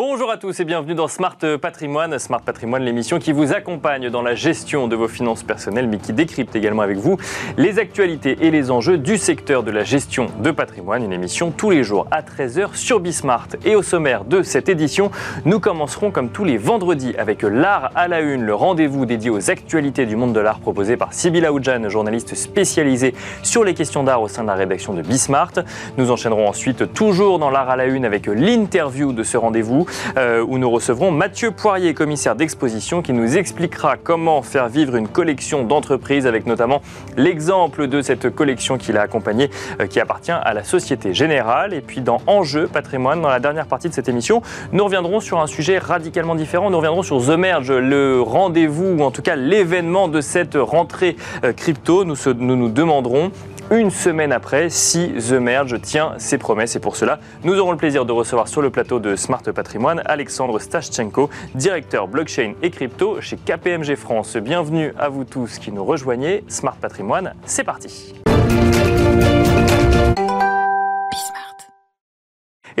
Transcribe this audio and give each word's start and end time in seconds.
Bonjour 0.00 0.30
à 0.30 0.36
tous 0.36 0.60
et 0.60 0.64
bienvenue 0.64 0.94
dans 0.94 1.08
Smart 1.08 1.36
Patrimoine. 1.60 2.20
Smart 2.20 2.40
Patrimoine, 2.40 2.84
l'émission 2.84 3.18
qui 3.18 3.32
vous 3.32 3.52
accompagne 3.52 4.10
dans 4.10 4.22
la 4.22 4.36
gestion 4.36 4.86
de 4.86 4.94
vos 4.94 5.08
finances 5.08 5.42
personnelles, 5.42 5.88
mais 5.88 5.98
qui 5.98 6.12
décrypte 6.12 6.54
également 6.54 6.82
avec 6.82 6.98
vous 6.98 7.16
les 7.56 7.80
actualités 7.80 8.36
et 8.42 8.52
les 8.52 8.70
enjeux 8.70 8.96
du 8.96 9.18
secteur 9.18 9.64
de 9.64 9.72
la 9.72 9.82
gestion 9.82 10.28
de 10.38 10.52
patrimoine. 10.52 11.02
Une 11.02 11.12
émission 11.12 11.50
tous 11.50 11.70
les 11.70 11.82
jours 11.82 12.06
à 12.12 12.22
13h 12.22 12.76
sur 12.76 13.00
Bismart. 13.00 13.48
Et 13.64 13.74
au 13.74 13.82
sommaire 13.82 14.24
de 14.24 14.44
cette 14.44 14.68
édition, 14.68 15.10
nous 15.44 15.58
commencerons 15.58 16.12
comme 16.12 16.28
tous 16.28 16.44
les 16.44 16.58
vendredis 16.58 17.16
avec 17.18 17.42
l'art 17.42 17.90
à 17.96 18.06
la 18.06 18.20
une, 18.20 18.44
le 18.44 18.54
rendez-vous 18.54 19.04
dédié 19.04 19.30
aux 19.30 19.50
actualités 19.50 20.06
du 20.06 20.14
monde 20.14 20.32
de 20.32 20.38
l'art 20.38 20.60
proposé 20.60 20.96
par 20.96 21.12
Sybille 21.12 21.44
Aoudjan, 21.44 21.88
journaliste 21.88 22.36
spécialisée 22.36 23.16
sur 23.42 23.64
les 23.64 23.74
questions 23.74 24.04
d'art 24.04 24.22
au 24.22 24.28
sein 24.28 24.42
de 24.42 24.48
la 24.48 24.54
rédaction 24.54 24.94
de 24.94 25.02
Bismart. 25.02 25.54
Nous 25.96 26.12
enchaînerons 26.12 26.46
ensuite 26.46 26.92
toujours 26.92 27.40
dans 27.40 27.50
l'art 27.50 27.68
à 27.68 27.74
la 27.74 27.86
une 27.86 28.04
avec 28.04 28.28
l'interview 28.28 29.12
de 29.12 29.24
ce 29.24 29.36
rendez-vous 29.36 29.87
euh, 30.16 30.44
où 30.46 30.58
nous 30.58 30.70
recevrons 30.70 31.10
Mathieu 31.10 31.50
Poirier, 31.50 31.94
commissaire 31.94 32.36
d'exposition, 32.36 33.02
qui 33.02 33.12
nous 33.12 33.36
expliquera 33.36 33.96
comment 33.96 34.42
faire 34.42 34.68
vivre 34.68 34.96
une 34.96 35.08
collection 35.08 35.64
d'entreprises, 35.64 36.26
avec 36.26 36.46
notamment 36.46 36.82
l'exemple 37.16 37.86
de 37.86 38.02
cette 38.02 38.34
collection 38.34 38.78
qu'il 38.78 38.96
a 38.96 39.02
accompagnée, 39.02 39.50
euh, 39.80 39.86
qui 39.86 40.00
appartient 40.00 40.32
à 40.32 40.54
la 40.54 40.64
Société 40.64 41.14
Générale. 41.14 41.74
Et 41.74 41.80
puis 41.80 42.00
dans 42.00 42.20
Enjeu 42.26 42.66
patrimoine, 42.66 43.20
dans 43.20 43.28
la 43.28 43.40
dernière 43.40 43.66
partie 43.66 43.88
de 43.88 43.94
cette 43.94 44.08
émission, 44.08 44.42
nous 44.72 44.84
reviendrons 44.84 45.20
sur 45.20 45.40
un 45.40 45.46
sujet 45.46 45.78
radicalement 45.78 46.34
différent. 46.34 46.70
Nous 46.70 46.76
reviendrons 46.76 47.02
sur 47.02 47.24
The 47.24 47.38
Merge, 47.38 47.72
le 47.72 48.20
rendez-vous, 48.20 48.96
ou 48.98 49.02
en 49.02 49.10
tout 49.10 49.22
cas 49.22 49.36
l'événement 49.36 50.08
de 50.08 50.20
cette 50.20 50.56
rentrée 50.56 51.16
euh, 51.44 51.52
crypto. 51.52 52.04
Nous, 52.04 52.16
nous 52.38 52.56
nous 52.56 52.68
demanderons 52.68 53.30
une 53.70 53.90
semaine 53.90 54.32
après 54.32 54.70
si 54.70 55.12
The 55.12 55.32
Merge 55.32 55.80
tient 55.80 56.14
ses 56.18 56.38
promesses. 56.38 56.76
Et 56.76 56.80
pour 56.80 56.96
cela, 56.96 57.18
nous 57.44 57.58
aurons 57.58 57.72
le 57.72 57.76
plaisir 57.76 58.06
de 58.06 58.12
recevoir 58.12 58.48
sur 58.48 58.62
le 58.62 58.70
plateau 58.70 58.98
de 58.98 59.14
Smart 59.14 59.42
Patrimoine 59.42 59.77
Alexandre 59.86 60.58
Stashchenko, 60.58 61.30
directeur 61.54 62.08
blockchain 62.08 62.54
et 62.62 62.70
crypto 62.70 63.20
chez 63.20 63.36
KPMG 63.36 63.96
France. 63.96 64.36
Bienvenue 64.36 64.92
à 64.98 65.08
vous 65.08 65.24
tous 65.24 65.58
qui 65.58 65.70
nous 65.70 65.84
rejoignez. 65.84 66.44
Smart 66.48 66.76
Patrimoine, 66.76 67.34
c'est 67.46 67.64
parti. 67.64 68.14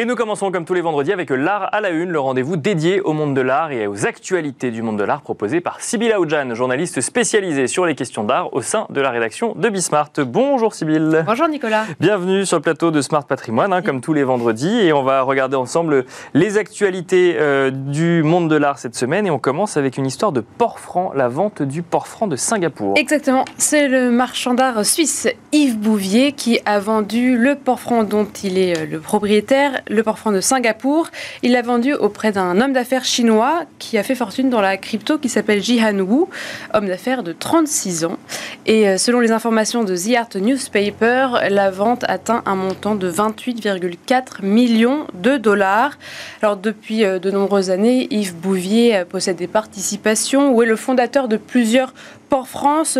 Et 0.00 0.04
nous 0.04 0.14
commençons 0.14 0.52
comme 0.52 0.64
tous 0.64 0.74
les 0.74 0.80
vendredis 0.80 1.12
avec 1.12 1.28
l'art 1.30 1.74
à 1.74 1.80
la 1.80 1.90
une, 1.90 2.10
le 2.10 2.20
rendez-vous 2.20 2.56
dédié 2.56 3.00
au 3.00 3.12
monde 3.14 3.34
de 3.34 3.40
l'art 3.40 3.72
et 3.72 3.88
aux 3.88 4.06
actualités 4.06 4.70
du 4.70 4.80
monde 4.80 4.96
de 4.96 5.02
l'art 5.02 5.22
proposé 5.22 5.60
par 5.60 5.80
Sybille 5.80 6.12
Aoudjan, 6.12 6.54
journaliste 6.54 7.00
spécialisée 7.00 7.66
sur 7.66 7.84
les 7.84 7.96
questions 7.96 8.22
d'art 8.22 8.54
au 8.54 8.62
sein 8.62 8.86
de 8.90 9.00
la 9.00 9.10
rédaction 9.10 9.56
de 9.56 9.68
Bismart. 9.68 10.12
Bonjour 10.18 10.72
Sybille. 10.72 11.24
Bonjour 11.26 11.48
Nicolas. 11.48 11.84
Bienvenue 11.98 12.46
sur 12.46 12.58
le 12.58 12.62
plateau 12.62 12.92
de 12.92 13.00
Smart 13.00 13.26
Patrimoine, 13.26 13.72
hein, 13.72 13.82
comme 13.82 14.00
tous 14.00 14.12
les 14.12 14.22
vendredis. 14.22 14.82
Et 14.82 14.92
on 14.92 15.02
va 15.02 15.22
regarder 15.22 15.56
ensemble 15.56 16.04
les 16.32 16.58
actualités 16.58 17.34
euh, 17.36 17.72
du 17.72 18.22
monde 18.22 18.48
de 18.48 18.54
l'art 18.54 18.78
cette 18.78 18.94
semaine. 18.94 19.26
Et 19.26 19.32
on 19.32 19.40
commence 19.40 19.76
avec 19.76 19.98
une 19.98 20.06
histoire 20.06 20.30
de 20.30 20.42
port 20.42 20.78
franc, 20.78 21.10
la 21.16 21.26
vente 21.26 21.60
du 21.60 21.82
port 21.82 22.06
franc 22.06 22.28
de 22.28 22.36
Singapour. 22.36 22.94
Exactement. 22.96 23.44
C'est 23.56 23.88
le 23.88 24.12
marchand 24.12 24.54
d'art 24.54 24.86
suisse 24.86 25.26
Yves 25.50 25.76
Bouvier 25.76 26.30
qui 26.30 26.60
a 26.66 26.78
vendu 26.78 27.36
le 27.36 27.56
port 27.56 27.80
franc 27.80 28.04
dont 28.04 28.28
il 28.44 28.58
est 28.58 28.78
euh, 28.78 28.86
le 28.86 29.00
propriétaire 29.00 29.82
le 29.88 30.02
port 30.02 30.18
de 30.32 30.40
Singapour. 30.40 31.08
Il 31.42 31.52
l'a 31.52 31.62
vendu 31.62 31.94
auprès 31.94 32.32
d'un 32.32 32.60
homme 32.60 32.72
d'affaires 32.72 33.04
chinois 33.04 33.64
qui 33.78 33.98
a 33.98 34.02
fait 34.02 34.14
fortune 34.14 34.50
dans 34.50 34.60
la 34.60 34.76
crypto 34.76 35.18
qui 35.18 35.28
s'appelle 35.28 35.62
Jihan 35.62 35.98
Wu, 35.98 36.26
homme 36.74 36.86
d'affaires 36.86 37.22
de 37.22 37.32
36 37.32 38.04
ans. 38.04 38.18
Et 38.66 38.88
euh, 38.88 38.98
selon 38.98 39.20
les 39.20 39.32
informations 39.32 39.84
de 39.84 39.96
The 39.96 40.16
Art 40.16 40.40
Newspaper, 40.40 41.48
la 41.50 41.70
vente 41.70 42.04
atteint 42.08 42.42
un 42.46 42.54
montant 42.54 42.94
de 42.94 43.10
28,4 43.10 44.44
millions 44.44 45.06
de 45.14 45.36
dollars. 45.36 45.98
Alors 46.42 46.56
depuis 46.56 47.04
euh, 47.04 47.18
de 47.18 47.30
nombreuses 47.30 47.70
années, 47.70 48.08
Yves 48.10 48.34
Bouvier 48.34 49.04
possède 49.08 49.36
des 49.36 49.46
participations 49.46 50.52
ou 50.52 50.62
est 50.62 50.66
le 50.66 50.76
fondateur 50.76 51.28
de 51.28 51.36
plusieurs 51.36 51.92
Port-France. 52.28 52.98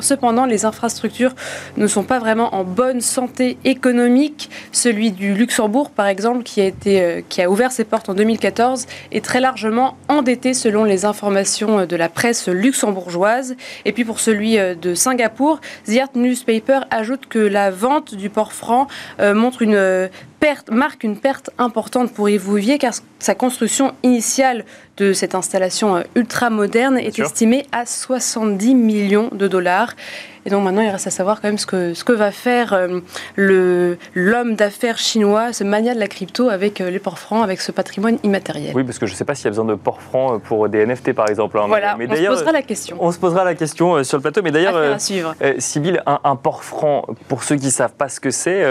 Cependant, 0.00 0.46
les 0.46 0.64
infrastructures 0.64 1.34
ne 1.76 1.86
sont 1.86 2.02
pas 2.02 2.18
vraiment 2.18 2.54
en 2.54 2.64
bonne 2.64 3.00
santé 3.00 3.58
économique. 3.64 4.50
Celui 4.72 5.12
du 5.12 5.34
Luxembourg, 5.34 5.90
par 5.90 6.06
exemple, 6.06 6.42
qui 6.42 6.60
a, 6.60 6.70
euh, 6.86 7.46
ouvert 7.48 7.72
ses 7.72 7.84
portes 7.84 8.08
en 8.08 8.14
2014, 8.14 8.86
est 9.12 9.24
très 9.24 9.40
largement 9.40 9.96
endetté 10.08 10.54
selon 10.54 10.84
les 10.84 11.04
informations 11.04 11.86
de 11.86 11.96
la 11.96 12.08
presse 12.08 12.48
luxembourgeoise. 12.48 13.56
Et 13.84 13.92
puis 13.92 14.04
pour 14.04 14.20
celui 14.20 14.58
euh, 14.58 14.74
de 14.74 14.94
Singapour, 14.94 15.60
The 15.86 15.98
Art 16.00 16.10
Newspaper 16.14 16.80
ajoute 16.90 17.26
que 17.26 17.38
la 17.38 17.70
vente 17.70 18.14
du 18.14 18.30
port 18.30 18.52
franc 18.52 18.86
euh, 19.20 19.34
montre 19.34 19.62
une 19.62 20.08
perte, 20.40 20.70
marque 20.70 21.04
une 21.04 21.16
perte 21.16 21.50
importante 21.58 22.12
pour 22.12 22.28
Yves 22.28 22.46
Bouvier 22.46 22.78
car 22.78 22.94
sa 23.18 23.34
construction 23.34 23.92
initiale 24.02 24.64
de 24.96 25.12
cette 25.12 25.34
installation 25.34 25.96
euh, 25.96 26.02
ultra 26.16 26.50
moderne 26.50 26.98
est 26.98 27.18
estimée 27.18 27.66
à 27.70 27.86
70 27.86 28.74
millions 28.74 29.28
de 29.32 29.46
dollars. 29.46 29.94
Et 30.46 30.50
donc 30.50 30.64
maintenant, 30.64 30.80
il 30.80 30.88
reste 30.88 31.06
à 31.06 31.10
savoir 31.10 31.40
quand 31.40 31.48
même 31.48 31.58
ce 31.58 31.66
que, 31.66 31.94
ce 31.94 32.02
que 32.04 32.12
va 32.12 32.30
faire 32.30 32.72
euh, 32.72 33.00
le, 33.36 33.98
l'homme 34.14 34.54
d'affaires 34.54 34.98
chinois, 34.98 35.52
ce 35.52 35.64
mania 35.64 35.94
de 35.94 36.00
la 36.00 36.08
crypto 36.08 36.48
avec 36.48 36.80
euh, 36.80 36.90
les 36.90 36.98
ports 36.98 37.18
francs, 37.18 37.44
avec 37.44 37.60
ce 37.60 37.72
patrimoine 37.72 38.18
immatériel. 38.22 38.72
Oui, 38.74 38.84
parce 38.84 38.98
que 38.98 39.06
je 39.06 39.12
ne 39.12 39.16
sais 39.16 39.24
pas 39.24 39.34
s'il 39.34 39.44
y 39.44 39.48
a 39.48 39.50
besoin 39.50 39.66
de 39.66 39.74
ports 39.74 40.00
francs 40.00 40.40
pour 40.42 40.68
des 40.68 40.86
NFT 40.86 41.12
par 41.12 41.28
exemple. 41.28 41.58
Hein. 41.58 41.64
Voilà, 41.66 41.96
mais, 41.96 42.06
on 42.10 42.14
se 42.14 42.26
posera 42.26 42.52
la 42.52 42.62
question. 42.62 42.96
On 43.00 43.12
se 43.12 43.18
posera 43.18 43.44
la 43.44 43.54
question 43.54 44.02
sur 44.02 44.16
le 44.16 44.22
plateau. 44.22 44.40
Mais 44.42 44.50
d'ailleurs, 44.50 44.76
euh, 44.76 44.96
Sybille, 45.58 46.00
un, 46.06 46.20
un, 46.24 46.36
port 46.36 46.64
franc, 46.64 47.04
pour 47.28 47.42
ceux 47.42 47.56
qui 47.56 47.66
ne 47.66 47.70
savent 47.70 47.94
pas 47.94 48.08
ce 48.08 48.20
que 48.20 48.30
c'est, 48.30 48.64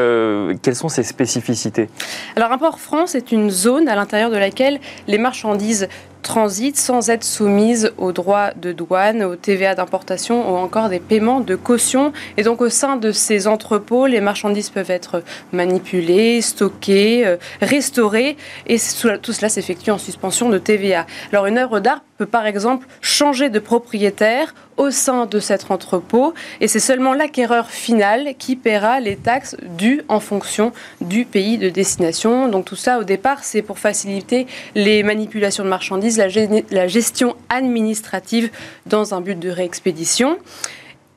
quelles 0.62 0.76
sont 0.76 0.90
ses 0.90 1.04
spécificités? 1.04 1.90
Alors 2.36 2.52
un 2.52 2.58
port 2.58 2.80
franc, 2.80 3.06
c'est 3.06 3.32
une 3.32 3.50
zone 3.50 3.88
à 3.88 3.96
l'intérieur 3.96 4.32
de 4.32 4.38
laquelle 4.38 4.80
les 5.08 5.18
marchandises 5.18 5.88
transit 6.22 6.78
sans 6.78 7.10
être 7.10 7.24
soumise 7.24 7.92
aux 7.98 8.12
droits 8.12 8.52
de 8.56 8.72
douane, 8.72 9.24
aux 9.24 9.36
TVA 9.36 9.76
d'importation 9.76 10.52
ou 10.52 10.58
encore 10.58 10.90
des 10.90 11.00
paiements 11.00 11.40
de 11.40 11.56
caution. 11.56 12.14
Et 12.38 12.44
donc 12.44 12.62
au 12.62 12.70
sein 12.70 12.98
de 12.98 13.12
ces 13.12 13.48
entrepôts, 13.48 14.08
les 14.08 14.22
marchandises 14.22 14.70
peuvent 14.70 14.92
être 14.92 15.24
manipulées, 15.52 16.42
stockées, 16.42 17.26
euh, 17.26 17.38
restaurées 17.62 18.38
et 18.68 18.78
tout 19.22 19.34
cela 19.34 19.50
s'effectue 19.50 19.92
en 19.92 19.98
suspension 19.98 20.50
de 20.50 20.58
TVA. 20.58 21.06
Alors 21.32 21.46
une 21.46 21.58
œuvre 21.58 21.80
d'art 21.80 22.02
peut 22.20 22.26
par 22.26 22.46
exemple 22.46 22.86
changer 23.02 23.50
de 23.50 23.60
propriétaire 23.60 24.54
au 24.76 24.92
sein 24.92 25.26
de 25.26 25.40
cet 25.40 25.72
entrepôt 25.72 26.34
et 26.60 26.68
c'est 26.68 26.82
seulement 26.82 27.14
l'acquéreur 27.14 27.70
final 27.70 28.34
qui 28.38 28.58
paiera 28.58 29.00
les 29.00 29.16
taxes 29.16 29.56
dues 29.78 30.04
en 30.10 30.20
fonction 30.20 30.74
du 31.00 31.24
pays 31.24 31.58
de 31.58 31.70
destination. 31.70 32.50
Donc 32.50 32.66
tout 32.66 32.76
ça 32.76 33.00
au 33.00 33.06
départ 33.06 33.46
c'est 33.46 33.62
pour 33.62 33.80
faciliter 33.80 34.48
les 34.76 35.02
manipulations 35.02 35.64
de 35.64 35.70
marchandises, 35.70 36.18
la, 36.18 36.88
gestion 36.88 37.38
administrative 37.48 38.52
dans 38.86 39.14
un 39.14 39.22
but 39.22 39.40
de 39.40 39.50
réexpédition. 39.50 40.38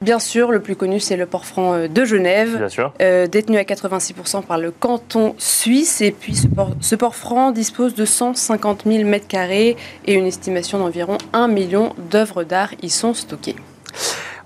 Bien 0.03 0.19
sûr, 0.19 0.51
le 0.51 0.59
plus 0.59 0.75
connu, 0.75 0.99
c'est 0.99 1.17
le 1.17 1.27
port 1.27 1.47
franc 1.47 1.75
euh, 1.75 1.87
de 1.87 2.05
Genève, 2.05 2.69
euh, 3.01 3.29
détenu 3.29 3.57
à 3.57 3.63
86% 3.63 4.43
par 4.43 4.59
le 4.59 4.73
canton 4.73 5.37
suisse. 5.39 6.01
Et 6.01 6.11
puis, 6.11 6.35
ce 6.35 6.49
port, 6.49 6.73
ce 6.81 6.97
port 6.97 7.15
franc 7.15 7.53
dispose 7.53 7.95
de 7.95 8.05
150 8.05 8.83
000 8.85 9.09
m2 9.09 9.77
et 10.07 10.13
une 10.13 10.27
estimation 10.27 10.79
d'environ 10.79 11.19
1 11.33 11.47
million 11.47 11.95
d'œuvres 12.11 12.43
d'art 12.43 12.71
y 12.83 12.91
sont 12.91 13.15
stockées. 13.15 13.55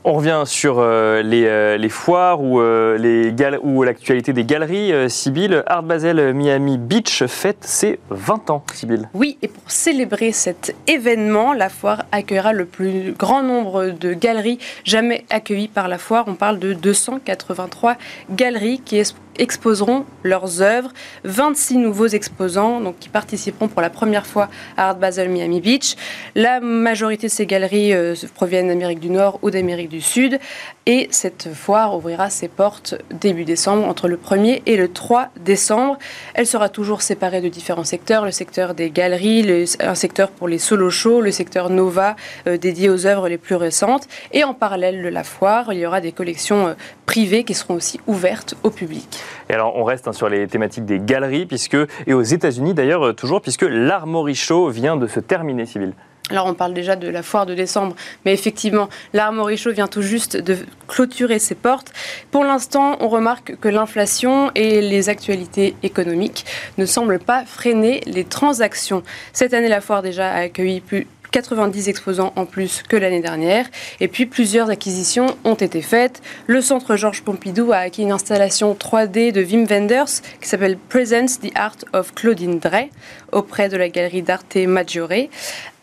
On 0.09 0.13
revient 0.13 0.45
sur 0.47 0.79
euh, 0.79 1.21
euh, 1.25 1.77
les, 1.77 1.89
foires 1.89 2.41
ou, 2.41 2.61
euh, 2.61 3.59
ou 3.65 3.83
l'actualité 3.83 4.33
des 4.33 4.45
galeries. 4.45 5.11
Sibyl, 5.11 5.65
Art 5.67 5.83
Basel 5.83 6.33
Miami 6.33 6.79
Beach 6.79 7.25
fête 7.27 7.65
ses 7.65 7.99
20 8.11 8.51
ans, 8.51 8.63
Sibyl. 8.73 9.09
Oui, 9.15 9.37
et 9.43 9.49
pour 9.49 9.69
célébrer 9.69 10.31
cet 10.31 10.77
événement, 10.87 11.55
la 11.55 11.69
foire 11.69 12.05
accueillera 12.13 12.53
le 12.53 12.67
plus 12.67 13.17
grand 13.19 13.43
nombre 13.43 13.87
de 13.87 14.13
galeries 14.13 14.61
jamais 14.85 15.25
accueillies 15.29 15.67
par 15.67 15.89
la 15.89 15.99
foire. 15.99 16.27
On 16.29 16.35
parle 16.35 16.61
de 16.61 16.73
283 16.73 17.97
galeries 18.31 18.81
qui 18.85 18.99
exposeront 19.39 20.05
leurs 20.23 20.63
œuvres. 20.63 20.93
26 21.25 21.79
nouveaux 21.79 22.07
exposants 22.07 22.81
donc, 22.81 22.99
qui 22.99 23.09
participeront 23.09 23.69
pour 23.69 23.83
la 23.83 23.91
première 23.91 24.27
fois 24.27 24.49
à 24.77 24.89
Art 24.89 24.97
Basel 24.97 25.29
Miami 25.29 25.61
Beach. 25.61 25.97
La 26.35 26.61
majorité 26.61 27.27
de 27.27 27.33
ces 27.33 27.47
galeries 27.47 27.93
euh, 27.93 28.15
proviennent 28.35 28.69
d'Amérique 28.69 29.01
du 29.01 29.11
Nord 29.11 29.39
ou 29.43 29.51
d'Amérique 29.51 29.89
du 29.89 30.01
Sud. 30.01 30.39
Et 30.87 31.09
cette 31.11 31.53
foire 31.53 31.97
ouvrira 31.97 32.31
ses 32.31 32.49
portes 32.49 32.95
début 33.11 33.45
décembre, 33.45 33.87
entre 33.87 34.09
le 34.09 34.17
1er 34.17 34.63
et 34.67 34.77
le 34.77 34.93
3 34.93 35.31
décembre. 35.41 35.99
Elle 36.35 36.47
sera 36.47 36.69
toujours 36.69 37.03
séparée 37.03 37.41
de 37.41 37.49
différents 37.49 37.85
secteurs, 37.85 38.25
le 38.25 38.31
secteur 38.31 38.75
des 38.75 38.91
galeries, 38.91 39.67
un 39.81 39.95
secteur 39.95 40.31
pour 40.31 40.49
les 40.49 40.59
solo 40.59 40.91
shows, 40.91 41.21
le 41.21 41.31
secteur 41.31 41.71
Nova 41.71 42.17
euh, 42.47 42.57
dédié 42.57 42.89
aux 42.89 43.07
œuvres 43.07 43.29
les 43.29 43.39
plus 43.39 43.57
récentes. 43.57 44.09
Et 44.33 44.45
en 44.45 44.55
parallèle 44.55 45.03
de 45.03 45.09
la 45.09 45.25
foire, 45.25 45.73
il 45.73 45.81
y 45.81 45.87
aura 45.87 46.01
des 46.01 46.13
collections 46.13 46.69
euh, 46.69 46.75
privées 47.07 47.45
qui 47.45 47.55
seront 47.55 47.75
aussi 47.75 48.01
ouvertes 48.07 48.55
au 48.63 48.71
public. 48.71 49.19
Alors 49.49 49.77
on 49.77 49.85
reste 49.85 50.09
hein, 50.09 50.13
sur 50.13 50.29
les 50.29 50.47
thématiques 50.47 50.85
des 50.85 50.99
galeries, 50.99 51.47
puisque, 51.47 51.77
et 52.07 52.15
aux 52.15 52.23
États-Unis 52.23 52.75
d'ailleurs 52.75 53.07
euh, 53.07 53.13
toujours, 53.13 53.41
puisque 53.41 53.67
l'Armory 53.69 54.35
Show 54.35 54.69
vient 54.69 54.97
de 54.97 55.07
se 55.07 55.21
terminer, 55.21 55.67
Civil. 55.67 55.93
Alors 56.29 56.47
on 56.47 56.55
parle 56.55 56.75
déjà 56.75 56.97
de 56.97 57.09
la 57.09 57.23
foire 57.23 57.47
de 57.47 57.55
décembre, 57.55 57.95
mais 58.25 58.33
effectivement, 58.33 58.89
l'Armory 59.13 59.57
Show 59.57 59.71
vient 59.71 59.87
tout 59.87 60.03
juste 60.03 60.37
de 60.37 60.57
clôturer 60.89 61.39
ses 61.39 61.55
portes. 61.55 61.93
Pour 62.33 62.43
l'instant, 62.43 62.97
on 62.99 63.07
remarque 63.07 63.57
que 63.61 63.69
l'inflation 63.69 64.51
et 64.57 64.81
les 64.81 65.09
actualités 65.09 65.77
économiques 65.85 66.45
ne 66.79 66.85
semblent 66.85 67.21
pas 67.21 67.45
freiner 67.45 68.01
les 68.07 68.25
transactions. 68.25 69.05
Cette 69.33 69.55
année, 69.55 69.69
la 69.69 69.81
foire 69.81 70.03
déjà 70.03 70.29
a 70.29 70.41
accueilli 70.41 70.81
plus 70.81 71.07
90 71.37 71.91
exposants 71.91 72.33
en 72.35 72.47
plus 72.47 72.83
que 72.83 72.97
l'année 72.97 73.21
dernière. 73.21 73.67
Et 74.01 74.09
puis 74.09 74.25
plusieurs 74.25 74.71
acquisitions 74.71 75.27
ont 75.45 75.53
été 75.55 75.83
faites. 75.83 76.23
Le 76.47 76.63
centre 76.63 76.97
Georges 76.97 77.23
Pompidou 77.23 77.73
a 77.73 77.77
acquis 77.77 78.01
une 78.01 78.13
installation 78.13 78.73
3D 78.73 79.33
de 79.33 79.43
Wim 79.43 79.67
Wenders 79.67 80.23
qui 80.41 80.49
s'appelle 80.49 80.79
Presence 80.79 81.39
the 81.41 81.53
Art 81.55 81.77
of 81.93 82.15
Claudine 82.15 82.59
Drey 82.59 82.89
auprès 83.33 83.69
de 83.69 83.77
la 83.77 83.91
galerie 83.91 84.23
d'Arte 84.23 84.57
Maggiore. 84.57 85.29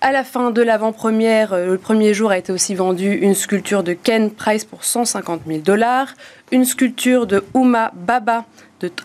À 0.02 0.12
la 0.12 0.24
fin 0.24 0.50
de 0.50 0.62
l'avant-première, 0.64 1.54
euh, 1.54 1.68
le 1.68 1.78
premier 1.78 2.16
jour 2.16 2.32
a 2.32 2.38
été 2.40 2.52
aussi 2.52 2.74
vendu 2.74 3.14
une 3.14 3.36
sculpture 3.36 3.84
de 3.84 3.94
Ken 3.94 4.32
Price 4.32 4.66
pour 4.66 4.84
150 4.84 5.42
000 5.46 5.60
dollars. 5.60 6.16
Une 6.52 6.66
sculpture 6.66 7.28
de 7.28 7.44
Uma 7.54 7.92
Baba 7.94 8.46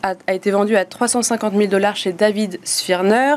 a, 0.02 0.14
a, 0.26 0.34
été 0.34 0.50
vendue 0.50 0.76
à 0.76 0.84
350 0.84 1.54
000 1.54 1.66
dollars 1.66 1.94
chez 1.94 2.12
David 2.12 2.58
Svirner. 2.64 3.36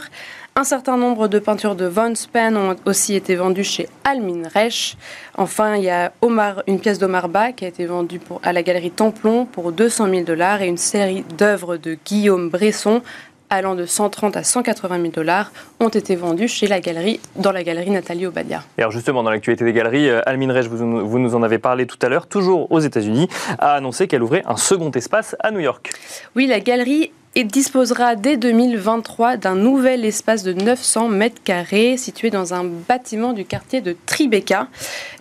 Un 0.54 0.66
certain 0.66 0.98
nombre 0.98 1.30
de 1.30 1.40
peintures 1.40 1.76
de 1.76 1.86
Von 1.86 2.14
Spen 2.14 2.58
ont 2.58 2.76
aussi 2.86 3.16
été 3.16 3.36
vendues 3.36 3.64
chez 3.64 3.88
Almin 4.04 4.50
Reich. 4.54 4.98
Enfin, 5.38 5.78
il 5.78 5.86
y 5.86 5.90
a 5.90 6.12
Omar, 6.22 6.64
une 6.68 6.82
pièce 6.82 7.00
d'Omar 7.00 7.30
Ba 7.30 7.54
qui 7.54 7.64
a 7.64 7.70
été 7.70 7.86
vendue 7.86 8.20
pour, 8.20 8.42
à 8.44 8.52
la 8.52 8.62
galerie 8.62 8.92
Templon 8.92 9.46
pour 9.46 9.72
200 9.72 10.10
000 10.10 10.24
dollars 10.24 10.62
et 10.62 10.68
une 10.68 10.76
série 10.76 11.24
d'œuvres 11.38 11.78
de 11.78 11.98
Guillaume 12.06 12.50
Bresson 12.50 13.02
allant 13.50 13.76
de 13.76 13.86
130 13.86 14.36
à 14.36 14.44
180 14.44 15.00
000 15.00 15.08
dollars 15.14 15.54
ont 15.80 15.90
été 15.90 16.18
vendus 16.18 16.50
chez 16.50 16.68
la 16.68 16.82
galerie, 16.82 17.22
dans 17.38 17.54
la 17.54 17.64
galerie 17.64 17.92
Nathalie 17.92 18.26
Obadia. 18.26 18.64
Et 18.78 18.82
alors 18.82 18.92
justement, 18.92 19.24
dans 19.24 19.30
l'actualité 19.30 19.64
des 19.64 19.74
galeries, 19.74 20.10
euh, 20.10 20.22
Almine 20.26 20.52
Reich, 20.52 20.68
vous, 20.68 21.08
vous, 21.08 21.20
nous 21.20 21.34
en 21.34 21.44
avez 21.44 21.60
parlé 21.60 21.86
tout 21.86 22.00
à 22.02 22.10
l'heure, 22.10 22.28
toujours 22.28 22.70
aux 22.72 22.80
États-Unis, 22.80 23.30
a 23.58 23.74
annoncé 23.76 24.08
qu'elle 24.08 24.24
ouvrait 24.24 24.44
un 24.46 24.58
second 24.58 24.92
espace 24.92 25.36
à 25.40 25.52
New 25.52 25.60
York. 25.60 25.94
Oui, 26.36 26.48
la 26.48 26.60
galerie 26.60 27.12
et 27.36 27.44
disposera 27.44 28.16
dès 28.16 28.38
2023 28.38 29.38
d'un 29.38 29.56
nouvel 29.56 30.04
espace 30.06 30.44
de 30.44 30.54
900 30.54 31.08
mètres 31.08 31.42
carrés 31.44 31.98
situé 31.98 32.30
dans 32.30 32.54
un 32.54 32.64
bâtiment 32.64 33.34
du 33.34 33.46
quartier 33.46 33.82
de 33.82 33.96
Tribeca. 34.06 34.68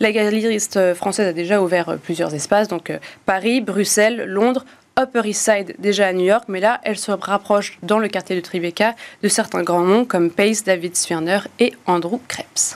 La 0.01 0.13
galeriste 0.13 0.95
française 0.95 1.29
a 1.29 1.33
déjà 1.33 1.63
ouvert 1.63 1.99
plusieurs 2.03 2.35
espaces, 2.35 2.69
donc 2.69 2.91
euh, 2.91 2.99
Paris, 3.27 3.61
Bruxelles, 3.61 4.25
Londres, 4.27 4.65
Upper 4.99 5.23
East 5.25 5.45
Side 5.45 5.75
déjà 5.79 6.09
à 6.09 6.13
New 6.13 6.25
York, 6.25 6.45
mais 6.49 6.61
là, 6.61 6.81
elle 6.83 6.99
se 6.99 7.13
rapproche 7.13 7.79
dans 7.83 7.99
le 7.99 8.09
quartier 8.09 8.37
de 8.37 8.41
Tribeca 8.41 8.95
de 9.23 9.29
certains 9.29 9.63
grands 9.63 9.85
noms 9.85 10.05
comme 10.05 10.31
Pace, 10.31 10.65
David 10.65 10.97
Swerner 10.97 11.41
et 11.59 11.73
Andrew 11.87 12.19
Krebs. 12.29 12.75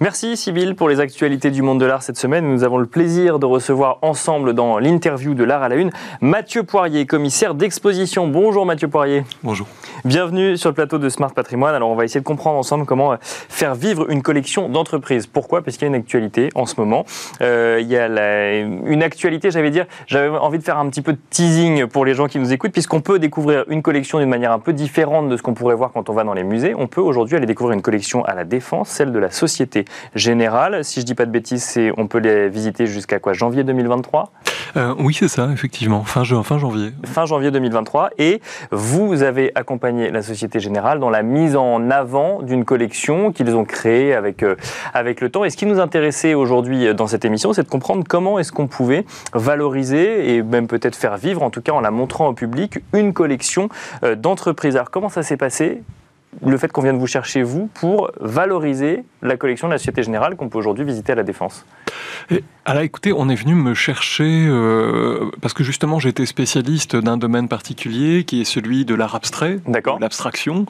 Merci 0.00 0.36
Sybille 0.36 0.74
pour 0.74 0.88
les 0.88 1.00
actualités 1.00 1.50
du 1.50 1.60
monde 1.60 1.80
de 1.80 1.84
l'art 1.84 2.04
cette 2.04 2.18
semaine. 2.18 2.48
Nous 2.48 2.62
avons 2.62 2.78
le 2.78 2.86
plaisir 2.86 3.40
de 3.40 3.46
recevoir 3.46 3.98
ensemble 4.02 4.54
dans 4.54 4.78
l'interview 4.78 5.34
de 5.34 5.42
l'art 5.42 5.64
à 5.64 5.68
la 5.68 5.74
une 5.74 5.90
Mathieu 6.20 6.62
Poirier, 6.62 7.04
commissaire 7.04 7.54
d'exposition. 7.54 8.28
Bonjour 8.28 8.64
Mathieu 8.64 8.86
Poirier. 8.86 9.24
Bonjour. 9.42 9.66
Bienvenue 10.04 10.56
sur 10.56 10.70
le 10.70 10.74
plateau 10.74 10.98
de 10.98 11.08
Smart 11.08 11.32
Patrimoine. 11.32 11.74
Alors 11.74 11.90
on 11.90 11.96
va 11.96 12.04
essayer 12.04 12.20
de 12.20 12.24
comprendre 12.24 12.56
ensemble 12.60 12.86
comment 12.86 13.14
euh, 13.14 13.16
faire 13.20 13.74
vivre 13.74 14.08
une 14.08 14.22
collection 14.22 14.68
d'entreprises. 14.68 15.26
Pourquoi? 15.26 15.62
Parce 15.62 15.76
qu'il 15.76 15.88
y 15.88 15.90
a 15.90 15.92
une 15.96 16.00
actualité 16.00 16.50
en 16.54 16.66
ce 16.66 16.76
moment. 16.78 17.04
Euh, 17.40 17.78
il 17.80 17.88
y 17.88 17.96
a 17.96 18.06
une 18.60 19.02
actualité, 19.02 19.50
j'avais 19.50 19.72
dire, 19.72 19.86
j'avais 20.06 20.28
envie 20.28 20.58
de 20.58 20.64
faire 20.64 20.78
un 20.78 20.88
petit 20.90 21.02
peu 21.02 21.14
de 21.14 21.18
teasing 21.30 21.86
pour 21.86 22.04
les 22.04 22.14
gens 22.14 22.28
qui 22.28 22.38
nous 22.38 22.52
écoutent, 22.52 22.70
puisqu'on 22.70 23.00
peut 23.00 23.18
découvrir 23.18 23.64
une 23.66 23.82
collection 23.82 24.20
d'une 24.20 24.28
manière 24.28 24.52
un 24.52 24.60
peu 24.60 24.72
différente 24.72 25.28
de 25.28 25.36
ce 25.36 25.42
qu'on 25.42 25.54
pourrait 25.54 25.74
voir 25.74 25.90
quand 25.92 26.08
on 26.08 26.12
va 26.12 26.22
dans 26.22 26.34
les 26.34 26.44
musées. 26.44 26.72
On 26.78 26.86
peut 26.86 27.00
aujourd'hui 27.00 27.34
aller 27.34 27.46
découvrir 27.46 27.74
une 27.74 27.82
collection 27.82 28.24
à 28.24 28.36
la 28.36 28.44
Défense, 28.44 28.90
celle 28.90 29.10
de 29.10 29.18
la 29.18 29.32
Société 29.32 29.86
Générale. 30.14 30.84
Si 30.84 31.00
je 31.00 31.06
dis 31.06 31.14
pas 31.14 31.26
de 31.26 31.30
bêtises, 31.30 31.78
on 31.96 32.06
peut 32.06 32.18
les 32.18 32.48
visiter 32.48 32.86
jusqu'à 32.86 33.18
quoi 33.18 33.32
Janvier 33.32 33.64
2023 33.64 34.32
euh, 34.76 34.94
Oui, 34.98 35.14
c'est 35.14 35.28
ça, 35.28 35.48
effectivement, 35.52 36.04
fin, 36.04 36.24
fin 36.24 36.58
janvier. 36.58 36.92
Fin 37.04 37.26
janvier 37.26 37.50
2023. 37.50 38.10
Et 38.18 38.40
vous 38.70 39.22
avez 39.22 39.52
accompagné 39.54 40.10
la 40.10 40.22
Société 40.22 40.60
Générale 40.60 41.00
dans 41.00 41.10
la 41.10 41.22
mise 41.22 41.56
en 41.56 41.90
avant 41.90 42.42
d'une 42.42 42.64
collection 42.64 43.32
qu'ils 43.32 43.54
ont 43.56 43.64
créée 43.64 44.14
avec, 44.14 44.42
euh, 44.42 44.56
avec 44.94 45.20
le 45.20 45.30
temps. 45.30 45.44
Et 45.44 45.50
ce 45.50 45.56
qui 45.56 45.66
nous 45.66 45.80
intéressait 45.80 46.34
aujourd'hui 46.34 46.94
dans 46.94 47.06
cette 47.06 47.24
émission, 47.24 47.52
c'est 47.52 47.62
de 47.62 47.68
comprendre 47.68 48.04
comment 48.08 48.38
est-ce 48.38 48.52
qu'on 48.52 48.66
pouvait 48.66 49.04
valoriser 49.32 50.34
et 50.34 50.42
même 50.42 50.66
peut-être 50.66 50.96
faire 50.96 51.16
vivre, 51.16 51.42
en 51.42 51.50
tout 51.50 51.62
cas 51.62 51.72
en 51.72 51.80
la 51.80 51.90
montrant 51.90 52.28
au 52.28 52.32
public, 52.32 52.80
une 52.92 53.12
collection 53.12 53.68
euh, 54.04 54.14
d'entreprises. 54.14 54.76
Alors 54.76 54.90
comment 54.90 55.08
ça 55.08 55.22
s'est 55.22 55.36
passé? 55.36 55.82
Le 56.44 56.56
fait 56.58 56.70
qu'on 56.70 56.82
vienne 56.82 56.98
vous 56.98 57.06
chercher, 57.06 57.42
vous, 57.42 57.68
pour 57.74 58.10
valoriser 58.20 59.04
la 59.22 59.36
collection 59.36 59.68
de 59.68 59.72
la 59.72 59.78
Société 59.78 60.02
Générale 60.02 60.36
qu'on 60.36 60.48
peut 60.48 60.58
aujourd'hui 60.58 60.84
visiter 60.84 61.12
à 61.12 61.16
la 61.16 61.22
Défense 61.22 61.64
alors 62.64 62.82
écoutez, 62.82 63.14
on 63.14 63.30
est 63.30 63.34
venu 63.34 63.54
me 63.54 63.72
chercher 63.72 64.46
euh, 64.46 65.30
parce 65.40 65.54
que 65.54 65.64
justement 65.64 65.98
j'étais 65.98 66.26
spécialiste 66.26 66.96
d'un 66.96 67.16
domaine 67.16 67.48
particulier 67.48 68.24
qui 68.24 68.42
est 68.42 68.44
celui 68.44 68.84
de 68.84 68.94
l'art 68.94 69.14
abstrait, 69.14 69.60
l'abstraction. 69.98 70.66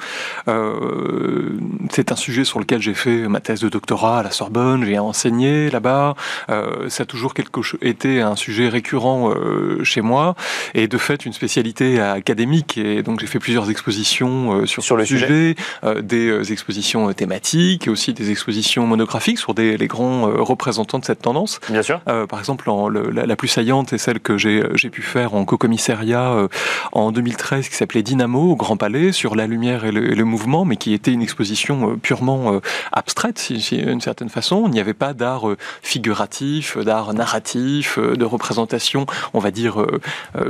Euh, 0.46 1.58
c'est 1.90 2.12
un 2.12 2.16
sujet 2.16 2.44
sur 2.44 2.60
lequel 2.60 2.80
j'ai 2.80 2.94
fait 2.94 3.26
ma 3.26 3.40
thèse 3.40 3.60
de 3.60 3.68
doctorat 3.68 4.20
à 4.20 4.22
la 4.22 4.30
Sorbonne, 4.30 4.84
j'ai 4.84 4.96
enseigné 5.00 5.70
là-bas. 5.70 6.14
Euh, 6.50 6.88
ça 6.88 7.02
a 7.02 7.06
toujours 7.06 7.34
quelque 7.34 7.60
été 7.82 8.20
un 8.20 8.36
sujet 8.36 8.68
récurrent 8.68 9.30
euh, 9.30 9.82
chez 9.82 10.00
moi 10.00 10.36
et 10.74 10.86
de 10.86 10.98
fait 10.98 11.26
une 11.26 11.32
spécialité 11.32 12.00
académique. 12.00 12.78
Et 12.78 13.02
donc 13.02 13.18
j'ai 13.18 13.26
fait 13.26 13.40
plusieurs 13.40 13.70
expositions 13.70 14.66
sur, 14.66 14.84
sur 14.84 14.96
le 14.96 15.04
sujet, 15.04 15.26
sujet 15.26 15.47
euh, 15.84 16.00
des 16.02 16.52
expositions 16.52 17.12
thématiques 17.12 17.86
et 17.86 17.90
aussi 17.90 18.12
des 18.12 18.30
expositions 18.30 18.86
monographiques 18.86 19.38
sur 19.38 19.54
des, 19.54 19.76
les 19.76 19.86
grands 19.86 20.22
représentants 20.44 20.98
de 20.98 21.04
cette 21.04 21.22
tendance. 21.22 21.60
Bien 21.68 21.82
sûr. 21.82 22.00
Euh, 22.08 22.26
par 22.26 22.38
exemple, 22.38 22.68
en, 22.70 22.88
le, 22.88 23.10
la, 23.10 23.26
la, 23.26 23.36
plus 23.36 23.48
saillante 23.48 23.92
est 23.92 23.98
celle 23.98 24.20
que 24.20 24.36
j'ai 24.38 24.90
pu 24.90 25.02
faire 25.02 25.34
en 25.34 25.44
co-commissariat 25.44 26.32
euh, 26.32 26.48
en 26.92 27.12
2013 27.12 27.68
qui 27.68 27.76
s'appelait 27.76 28.02
Dynamo 28.02 28.52
au 28.52 28.56
Grand 28.56 28.76
Palais 28.76 29.12
sur 29.12 29.36
la 29.36 29.46
lumière 29.46 29.84
et 29.84 29.92
le, 29.92 30.10
et 30.10 30.14
le 30.14 30.24
mouvement, 30.24 30.64
mais 30.64 30.76
qui 30.76 30.92
était 30.92 31.12
une 31.12 31.22
exposition 31.22 31.92
euh, 31.92 31.96
purement 31.96 32.60
abstraite, 32.92 33.38
si, 33.38 33.60
si, 33.60 33.76
d'une 33.78 34.00
certaine 34.00 34.28
façon. 34.28 34.64
Il 34.66 34.72
n'y 34.72 34.80
avait 34.80 34.94
pas 34.94 35.12
d'art 35.12 35.44
figuratif, 35.82 36.78
d'art 36.78 37.12
narratif, 37.14 37.98
de 37.98 38.24
représentation, 38.24 39.06
on 39.34 39.38
va 39.38 39.50
dire, 39.50 39.84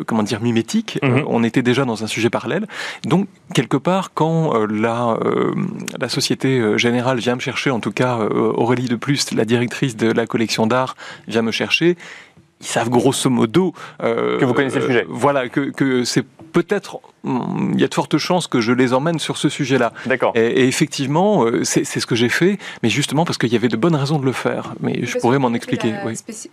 comment 0.06 0.22
dire, 0.22 0.40
mimétique. 0.40 0.98
Mm 1.02 1.08
-hmm. 1.08 1.24
on 1.26 1.44
était 1.44 1.62
déjà 1.62 1.84
dans 1.84 2.04
un 2.04 2.06
sujet 2.06 2.30
parallèle. 2.30 2.66
Donc, 3.04 3.26
quelque 3.54 3.76
part, 3.88 4.12
quand 4.14 4.38
la, 4.66 4.88
la 5.99 6.08
Société 6.08 6.79
Générale 6.79 7.19
vient 7.19 7.35
me 7.35 7.40
chercher, 7.40 7.70
en 7.70 7.81
tout 7.81 7.93
cas 7.93 8.19
Aurélie 8.19 8.88
de 8.88 8.96
Plus, 8.96 9.32
la 9.32 9.44
directrice 9.44 9.96
de 9.96 10.11
la 10.11 10.26
collection 10.26 10.67
d'art, 10.67 10.96
vient 11.26 11.43
me 11.43 11.52
chercher, 11.52 11.96
ils 12.61 12.67
savent 12.67 12.90
grosso 12.90 13.31
modo 13.31 13.73
euh, 14.02 14.38
que 14.38 14.44
vous 14.44 14.55
connaissez 14.55 14.81
le 14.81 14.86
sujet. 14.86 15.05
Euh, 15.05 15.08
voilà, 15.08 15.48
que, 15.48 15.70
que 15.70 16.05
c'est 16.05 16.24
peut-être 16.53 17.01
il 17.25 17.81
y 17.81 17.84
a 17.84 17.89
de 17.89 17.94
fortes 17.94 18.19
chances 18.19 18.46
que 18.46 18.60
je 18.60 18.72
les 18.72 18.93
emmène 18.93 19.19
sur 19.19 19.37
ce 19.37 19.48
sujet-là. 19.48 19.93
D'accord. 20.06 20.32
Et, 20.34 20.46
et, 20.46 20.69
effectivement, 20.69 21.44
euh, 21.44 21.65
c'est 21.65 21.84
ce 21.84 22.06
que 22.06 22.15
j'ai 22.15 22.29
fait, 22.29 22.58
mais 22.82 22.89
justement 22.89 23.25
parce 23.25 23.39
qu'il 23.39 23.53
y 23.53 23.56
avait 23.56 23.69
de 23.69 23.77
bonnes 23.77 23.96
raisons 23.96 24.19
de 24.19 24.25
le 24.25 24.32
faire. 24.32 24.75
Mais 24.81 25.01
je 25.03 25.19
pourrais 25.19 25.39
m'en 25.39 25.53
expliquer. 25.55 25.94
Oui. 26.05 26.15
Est-ce 26.29 26.48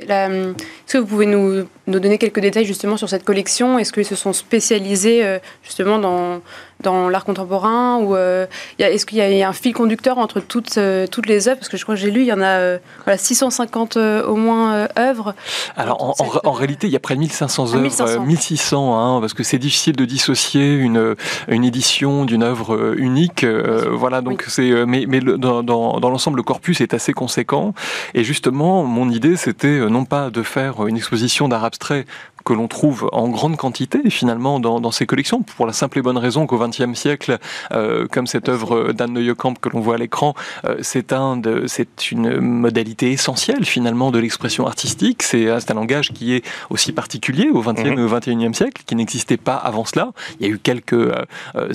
que 0.87 0.97
vous 0.97 1.05
pouvez 1.05 1.25
nous, 1.25 1.65
nous, 1.87 1.99
donner 1.99 2.17
quelques 2.17 2.39
détails 2.39 2.65
justement 2.65 2.97
sur 2.97 3.09
cette 3.09 3.23
collection? 3.23 3.77
Est-ce 3.79 3.93
qu'ils 3.93 4.05
se 4.05 4.15
sont 4.15 4.33
spécialisés 4.33 5.23
euh, 5.23 5.39
justement 5.63 5.99
dans, 5.99 6.41
dans 6.81 7.09
l'art 7.09 7.25
contemporain 7.25 7.97
ou 7.97 8.15
euh, 8.15 8.45
est-ce 8.79 9.05
qu'il 9.05 9.17
y 9.17 9.43
a 9.43 9.49
un 9.49 9.53
fil 9.53 9.73
conducteur 9.73 10.17
entre 10.17 10.39
toutes, 10.39 10.77
euh, 10.77 11.07
toutes 11.07 11.27
les 11.27 11.47
œuvres? 11.47 11.57
Parce 11.57 11.69
que 11.69 11.77
je 11.77 11.83
crois 11.83 11.95
que 11.95 12.01
j'ai 12.01 12.11
lu, 12.11 12.21
il 12.21 12.27
y 12.27 12.33
en 12.33 12.41
a 12.41 12.59
euh, 12.59 12.77
voilà, 13.05 13.17
650 13.17 13.97
euh, 13.97 14.25
au 14.25 14.35
moins 14.35 14.87
œuvres. 14.97 15.33
Alors 15.75 16.03
en, 16.03 16.15
en, 16.19 16.49
en, 16.49 16.51
réalité, 16.51 16.87
il 16.87 16.93
y 16.93 16.95
a 16.95 16.99
près 16.99 17.15
de 17.15 17.19
1500 17.19 17.73
œuvres, 17.73 17.81
1500. 17.81 18.25
1600, 18.25 18.99
hein, 18.99 19.21
parce 19.21 19.33
que 19.33 19.43
c'est 19.43 19.57
difficile 19.57 19.95
de 19.95 20.05
dissocier 20.05 20.54
une, 20.59 21.15
une 21.47 21.63
édition 21.63 22.25
d'une 22.25 22.43
œuvre 22.43 22.95
unique. 22.97 23.43
Euh, 23.43 23.89
voilà, 23.91 24.21
donc 24.21 24.43
oui. 24.45 24.45
c'est, 24.49 24.85
mais, 24.85 25.05
mais 25.07 25.19
le, 25.19 25.37
dans, 25.37 25.63
dans, 25.63 25.99
dans 25.99 26.09
l'ensemble, 26.09 26.37
le 26.37 26.43
corpus 26.43 26.81
est 26.81 26.93
assez 26.93 27.13
conséquent. 27.13 27.73
Et 28.13 28.23
justement, 28.23 28.83
mon 28.83 29.09
idée, 29.09 29.35
c'était 29.35 29.79
non 29.89 30.05
pas 30.05 30.29
de 30.29 30.43
faire 30.43 30.87
une 30.87 30.97
exposition 30.97 31.47
d'art 31.47 31.63
abstrait 31.63 32.05
que 32.45 32.53
l'on 32.53 32.67
trouve 32.67 33.09
en 33.11 33.27
grande 33.27 33.57
quantité 33.57 34.09
finalement 34.09 34.59
dans, 34.59 34.79
dans, 34.79 34.91
ces 34.91 35.05
collections, 35.05 35.41
pour 35.41 35.65
la 35.65 35.73
simple 35.73 35.99
et 35.99 36.01
bonne 36.01 36.17
raison 36.17 36.45
qu'au 36.45 36.59
XXe 36.59 36.93
siècle, 36.93 37.39
euh, 37.71 38.07
comme 38.09 38.27
cette 38.27 38.47
œuvre 38.47 38.93
d'Anne 38.93 39.13
Neuillecamp 39.13 39.55
que 39.55 39.69
l'on 39.69 39.81
voit 39.81 39.95
à 39.95 39.97
l'écran, 39.97 40.35
euh, 40.63 40.77
c'est 40.81 41.11
un 41.11 41.41
c'est 41.65 42.11
une 42.11 42.39
modalité 42.39 43.11
essentielle 43.11 43.65
finalement 43.65 44.11
de 44.11 44.19
l'expression 44.19 44.67
artistique. 44.67 45.23
C'est 45.23 45.49
un 45.49 45.73
langage 45.73 46.13
qui 46.13 46.33
est 46.33 46.45
aussi 46.69 46.91
particulier 46.91 47.49
au 47.49 47.61
XXe 47.61 47.83
mmh. 47.83 47.99
et 47.99 48.03
au 48.03 48.09
XXIe 48.09 48.53
siècle, 48.53 48.83
qui 48.85 48.95
n'existait 48.95 49.37
pas 49.37 49.55
avant 49.55 49.85
cela. 49.85 50.11
Il 50.39 50.45
y 50.45 50.49
a 50.49 50.53
eu 50.53 50.59
quelques 50.59 50.93
euh, 50.93 51.25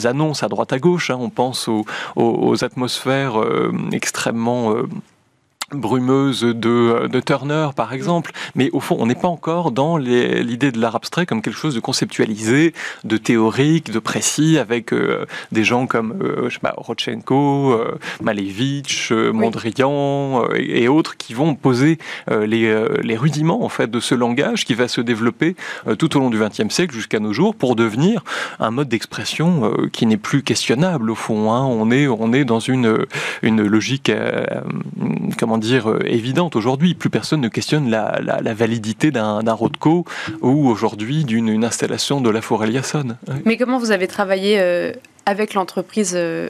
annonces 0.05 0.43
à 0.43 0.49
droite 0.49 0.73
à 0.73 0.79
gauche. 0.79 1.11
Hein. 1.11 1.19
On 1.21 1.31
pense 1.31 1.67
aux, 1.67 1.85
aux, 2.15 2.49
aux 2.49 2.65
atmosphères 2.65 3.35
extrêmement 3.93 4.75
brumeuse 5.73 6.43
de, 6.43 7.07
de, 7.07 7.21
Turner, 7.21 7.69
par 7.75 7.93
exemple. 7.93 8.33
Mais 8.55 8.71
au 8.73 8.81
fond, 8.81 8.97
on 8.99 9.07
n'est 9.07 9.15
pas 9.15 9.29
encore 9.29 9.71
dans 9.71 9.97
l'idée 9.97 10.73
de 10.73 10.81
l'art 10.81 10.97
abstrait 10.97 11.27
comme 11.27 11.43
quelque 11.43 11.57
chose 11.57 11.75
de 11.75 11.81
conceptualisé, 11.81 12.75
de 13.05 13.17
théorique, 13.17 13.91
de 13.91 13.99
précis, 13.99 14.59
avec 14.59 14.93
euh, 14.93 15.27
des 15.53 15.65
gens 15.65 15.87
comme 15.87 16.19
euh, 16.23 16.49
je 16.49 16.55
sais 16.55 16.61
pas, 16.61 16.75
Rodchenko, 16.77 17.73
euh, 17.73 17.99
Malevich, 18.23 19.13
Mondrian 19.13 20.45
et, 20.55 20.89
autres 20.89 21.17
qui 21.17 21.35
vont 21.35 21.55
poser 21.55 21.99
les, 22.29 22.85
les, 23.03 23.17
rudiments 23.17 23.63
en 23.65 23.69
fait 23.69 23.89
de 23.89 24.01
ce 24.01 24.15
langage 24.15 24.65
qui 24.65 24.75
va 24.75 24.89
se 24.89 25.01
développer 25.01 25.55
tout 25.99 26.17
au 26.17 26.21
long 26.21 26.31
du 26.31 26.39
XXe 26.39 26.73
siècle 26.75 26.95
jusqu'à 26.95 27.21
nos 27.21 27.33
jours 27.33 27.55
pour 27.55 27.77
devenir 27.77 28.25
un 28.59 28.71
mode 28.71 28.89
d'expression 28.89 29.73
qui 29.93 30.07
n'est 30.07 30.17
plus 30.17 30.43
questionnable 30.43 31.11
au 31.11 31.15
fond. 31.15 31.53
Hein. 31.53 31.65
On 31.65 31.91
est 31.91 32.09
on 32.09 32.33
est 32.33 32.45
dans 32.45 32.59
une 32.59 33.07
une 33.43 33.63
logique 33.63 34.11
comment 35.39 35.59
dire, 35.61 35.91
euh, 35.91 36.01
évidente 36.07 36.57
aujourd'hui. 36.57 36.95
Plus 36.95 37.11
personne 37.11 37.41
ne 37.41 37.49
questionne 37.49 37.91
la, 37.91 38.55
validité 38.55 39.11
d'un 39.11 39.53
Rothko 39.53 40.05
ou 40.41 40.69
aujourd'hui 40.69 41.25
d'une 41.25 41.65
installation 41.65 42.21
de 42.21 42.31
la 42.31 42.41
forêt. 42.41 42.61
Mais 43.45 43.57
comment 43.57 43.79
vous 43.79 43.91
avez 43.91 44.07
travaillé 44.07 44.61
euh, 44.61 44.93
avec 45.27 45.55
l'entreprise 45.55 46.13
euh, 46.15 46.49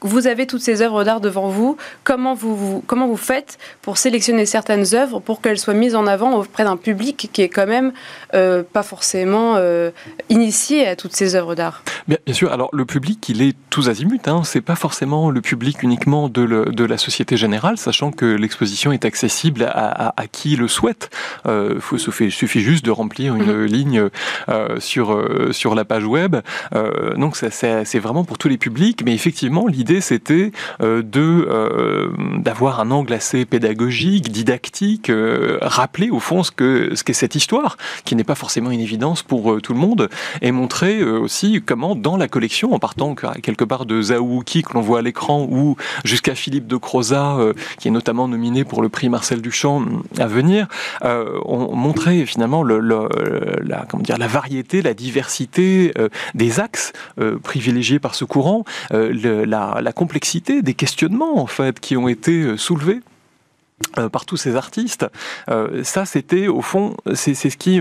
vous 0.00 0.26
avez 0.26 0.46
toutes 0.46 0.60
ces 0.60 0.82
œuvres 0.82 1.04
d'art 1.04 1.20
devant 1.20 1.48
vous. 1.48 1.76
Comment 2.04 2.34
vous, 2.34 2.82
comment 2.86 3.06
vous 3.06 3.16
faites 3.16 3.58
pour 3.82 3.98
sélectionner 3.98 4.46
certaines 4.46 4.94
œuvres 4.94 5.20
pour 5.20 5.40
qu'elles 5.40 5.58
soient 5.58 5.74
mises 5.74 5.94
en 5.94 6.06
avant 6.06 6.34
auprès 6.34 6.64
d'un 6.64 6.76
public 6.76 7.30
qui 7.32 7.42
est 7.42 7.48
quand 7.48 7.66
même 7.66 7.92
euh, 8.34 8.62
pas 8.62 8.82
forcément 8.82 9.54
euh, 9.56 9.90
initié 10.28 10.86
à 10.86 10.96
toutes 10.96 11.14
ces 11.14 11.34
œuvres 11.34 11.54
d'art? 11.54 11.82
Bien, 12.06 12.18
sûr. 12.32 12.52
Alors 12.52 12.68
le 12.72 12.84
public, 12.84 13.28
il 13.28 13.42
est 13.42 13.56
tous 13.70 13.88
azimuts. 13.88 14.20
Hein. 14.26 14.42
C'est 14.44 14.60
pas 14.60 14.76
forcément 14.76 15.30
le 15.30 15.40
public 15.40 15.82
uniquement 15.82 16.28
de, 16.28 16.70
de 16.70 16.84
la 16.84 16.98
société 16.98 17.36
générale, 17.36 17.78
sachant 17.78 18.10
que 18.10 18.26
l'exposition 18.26 18.92
est 18.92 19.04
accessible 19.04 19.64
à, 19.64 20.12
à, 20.16 20.26
qui 20.26 20.56
le 20.56 20.68
souhaite. 20.68 21.10
Euh, 21.46 21.80
faut, 21.80 21.96
il 21.96 22.32
suffit 22.32 22.60
juste 22.60 22.84
de 22.84 22.90
remplir 22.90 23.34
une 23.34 23.52
mhm. 23.52 23.64
ligne 23.64 24.08
sur 24.78 25.24
sur 25.52 25.74
la 25.74 25.84
page 25.84 26.04
web. 26.04 26.36
donc 27.16 27.36
c'est 27.36 27.98
vraiment 27.98 28.24
pour 28.24 28.38
tous 28.38 28.48
les 28.48 28.58
publics. 28.58 29.02
Mais 29.04 29.14
effectivement, 29.14 29.66
l'idée 29.66 29.93
c'était 30.00 30.52
euh, 30.80 31.02
de 31.02 31.20
euh, 31.20 32.10
d'avoir 32.38 32.80
un 32.80 32.90
angle 32.90 33.12
assez 33.12 33.44
pédagogique, 33.44 34.30
didactique, 34.30 35.10
euh, 35.10 35.58
rappeler 35.60 36.10
au 36.10 36.20
fond 36.20 36.42
ce 36.42 36.50
que 36.50 36.94
ce 36.94 37.04
qu'est 37.04 37.12
cette 37.12 37.34
histoire, 37.34 37.76
qui 38.04 38.16
n'est 38.16 38.24
pas 38.24 38.34
forcément 38.34 38.70
une 38.70 38.80
évidence 38.80 39.22
pour 39.22 39.60
tout 39.62 39.72
le 39.72 39.78
monde, 39.78 40.08
et 40.42 40.52
montrer 40.52 41.02
aussi 41.02 41.62
comment 41.64 41.94
dans 41.94 42.16
la 42.16 42.28
collection, 42.28 42.72
en 42.72 42.78
partant 42.78 43.14
quelque 43.14 43.64
part 43.64 43.86
de 43.86 44.00
Zaouki 44.00 44.62
que 44.62 44.72
l'on 44.74 44.80
voit 44.80 45.00
à 45.00 45.02
l'écran, 45.02 45.46
ou 45.50 45.76
jusqu'à 46.04 46.34
Philippe 46.34 46.66
de 46.66 46.76
Croza, 46.76 47.38
qui 47.78 47.88
est 47.88 47.90
notamment 47.90 48.28
nominé 48.28 48.64
pour 48.64 48.82
le 48.82 48.88
prix 48.88 49.08
Marcel 49.08 49.40
Duchamp 49.40 49.84
à 50.18 50.26
venir, 50.26 50.66
on 51.02 51.74
montrait 51.76 52.26
finalement 52.26 52.62
le, 52.62 52.78
la, 52.80 53.86
comment 53.88 54.02
dire, 54.02 54.18
la 54.18 54.26
variété, 54.26 54.82
la 54.82 54.94
diversité 54.94 55.92
des 56.34 56.60
axes 56.60 56.92
privilégiés 57.42 57.98
par 57.98 58.14
ce 58.14 58.24
courant, 58.24 58.64
la, 58.90 59.73
la 59.80 59.92
complexité 59.92 60.62
des 60.62 60.74
questionnements 60.74 61.38
en 61.38 61.46
fait 61.46 61.80
qui 61.80 61.96
ont 61.96 62.08
été 62.08 62.42
euh, 62.42 62.56
soulevés 62.56 63.00
euh, 63.98 64.08
par 64.08 64.24
tous 64.24 64.36
ces 64.36 64.56
artistes, 64.56 65.06
euh, 65.50 65.82
ça 65.82 66.06
c'était 66.06 66.46
au 66.46 66.62
fond 66.62 66.96
c'est 67.14 67.34
ce 67.34 67.48
qui 67.56 67.80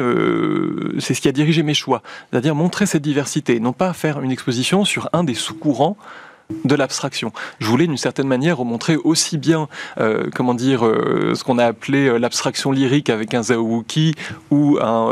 c'est 1.00 1.14
ce 1.14 1.22
qui 1.22 1.28
a 1.28 1.32
dirigé 1.32 1.64
mes 1.64 1.74
choix, 1.74 2.02
c'est-à-dire 2.32 2.56
montrer 2.56 2.86
cette 2.86 3.04
diversité, 3.04 3.60
non 3.60 3.74
pas 3.74 3.94
faire 3.94 4.22
une 4.22 4.32
exposition 4.32 4.86
sur 4.86 5.10
un 5.14 5.24
des 5.24 5.36
sous-courants 5.36 5.98
de 6.66 6.76
l'abstraction. 6.76 7.32
Je 7.60 7.68
voulais 7.68 7.88
d'une 7.88 7.98
certaine 7.98 8.28
manière 8.28 8.58
remontrer 8.58 8.96
aussi 8.96 9.38
bien, 9.38 9.68
euh, 10.00 10.30
comment 10.34 10.54
dire, 10.54 10.86
euh, 10.86 11.34
ce 11.36 11.44
qu'on 11.44 11.58
a 11.58 11.66
appelé 11.66 12.08
euh, 12.08 12.18
l'abstraction 12.18 12.72
lyrique 12.72 13.10
avec 13.10 13.34
un 13.34 13.44
Zawuki 13.44 14.16
ou 14.52 14.78
un 14.82 15.10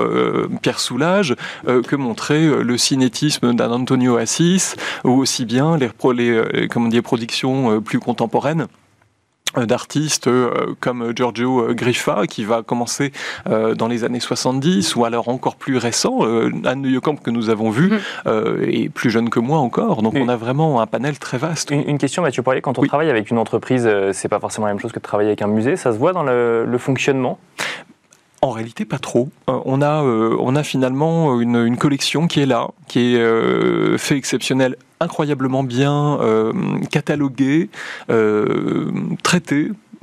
Pierre 0.62 0.80
Soulages, 0.80 1.36
que 1.66 1.96
montrer 1.96 2.48
le 2.48 2.78
cinétisme 2.78 3.54
d'un 3.54 3.72
Antonio 3.72 4.18
Assis, 4.18 4.74
ou 5.04 5.12
aussi 5.12 5.46
bien 5.46 5.78
les, 5.78 5.90
les 6.14 6.68
comment 6.68 6.88
dire, 6.88 7.04
productions 7.04 7.82
plus 7.82 8.00
contemporaines 8.00 8.68
d'artistes 9.58 10.28
euh, 10.28 10.76
comme 10.80 11.14
Giorgio 11.16 11.70
euh, 11.70 11.74
Griffa 11.74 12.26
qui 12.28 12.44
va 12.44 12.64
commencer 12.64 13.12
dans 13.46 13.88
les 13.88 14.04
années 14.04 14.20
70 14.20 14.96
ou 14.96 15.06
alors 15.06 15.30
encore 15.30 15.56
plus 15.56 15.78
récent 15.78 16.20
Anne 16.66 17.00
Camp 17.02 17.16
que 17.16 17.30
nous 17.30 17.50
avons 17.50 17.70
vu 17.70 17.92
mm-hmm. 18.26 18.70
et 18.70 18.90
plus 18.90 19.10
jeune 19.10 19.30
que 19.30 19.40
moi 19.40 19.60
encore. 19.60 20.02
Donc 20.02 20.16
on 20.16 20.30
a 20.30 20.36
vraiment 20.36 20.82
un 20.82 20.88
panel 20.88 21.18
très 21.20 21.38
vaste. 21.38 21.72
une, 21.72 21.98
question 21.98 22.22
Mathieu 22.22 22.44
Poirier 22.44 22.62
quand 22.62 22.78
on 22.78 22.84
travaille 22.84 23.10
avec 23.10 23.30
une 23.32 23.38
entreprise 23.38 23.90
c'est 24.14 24.30
pas 24.30 24.40
forcément 24.40 24.68
la 24.68 24.74
même 24.74 24.82
chose 24.82 24.92
que 24.92 25.00
de 25.00 25.04
travailler 25.04 25.30
avec 25.30 25.42
un 25.42 25.48
musée 25.48 25.76
ça 25.76 25.92
se 25.92 25.98
voit 25.98 26.14
dans 26.14 26.24
le, 26.24 26.78
fonctionnement? 26.78 27.40
En 28.42 28.50
réalité, 28.50 28.86
pas 28.86 29.00
trop. 29.00 29.30
on, 29.48 29.82
a, 29.82 30.02
on 30.02 30.56
a 30.56 30.64
finalement 30.64 31.40
une, 31.40 31.78
collection 31.78 32.28
qui 32.28 32.42
est 32.42 32.46
là, 32.46 32.70
qui 32.88 33.16
est 33.16 33.98
fait 33.98 34.18
exceptionnel 34.18 34.78
incroyablement 35.02 35.64
bien 35.64 36.20
euh, 36.22 36.54
catalogué, 36.92 37.70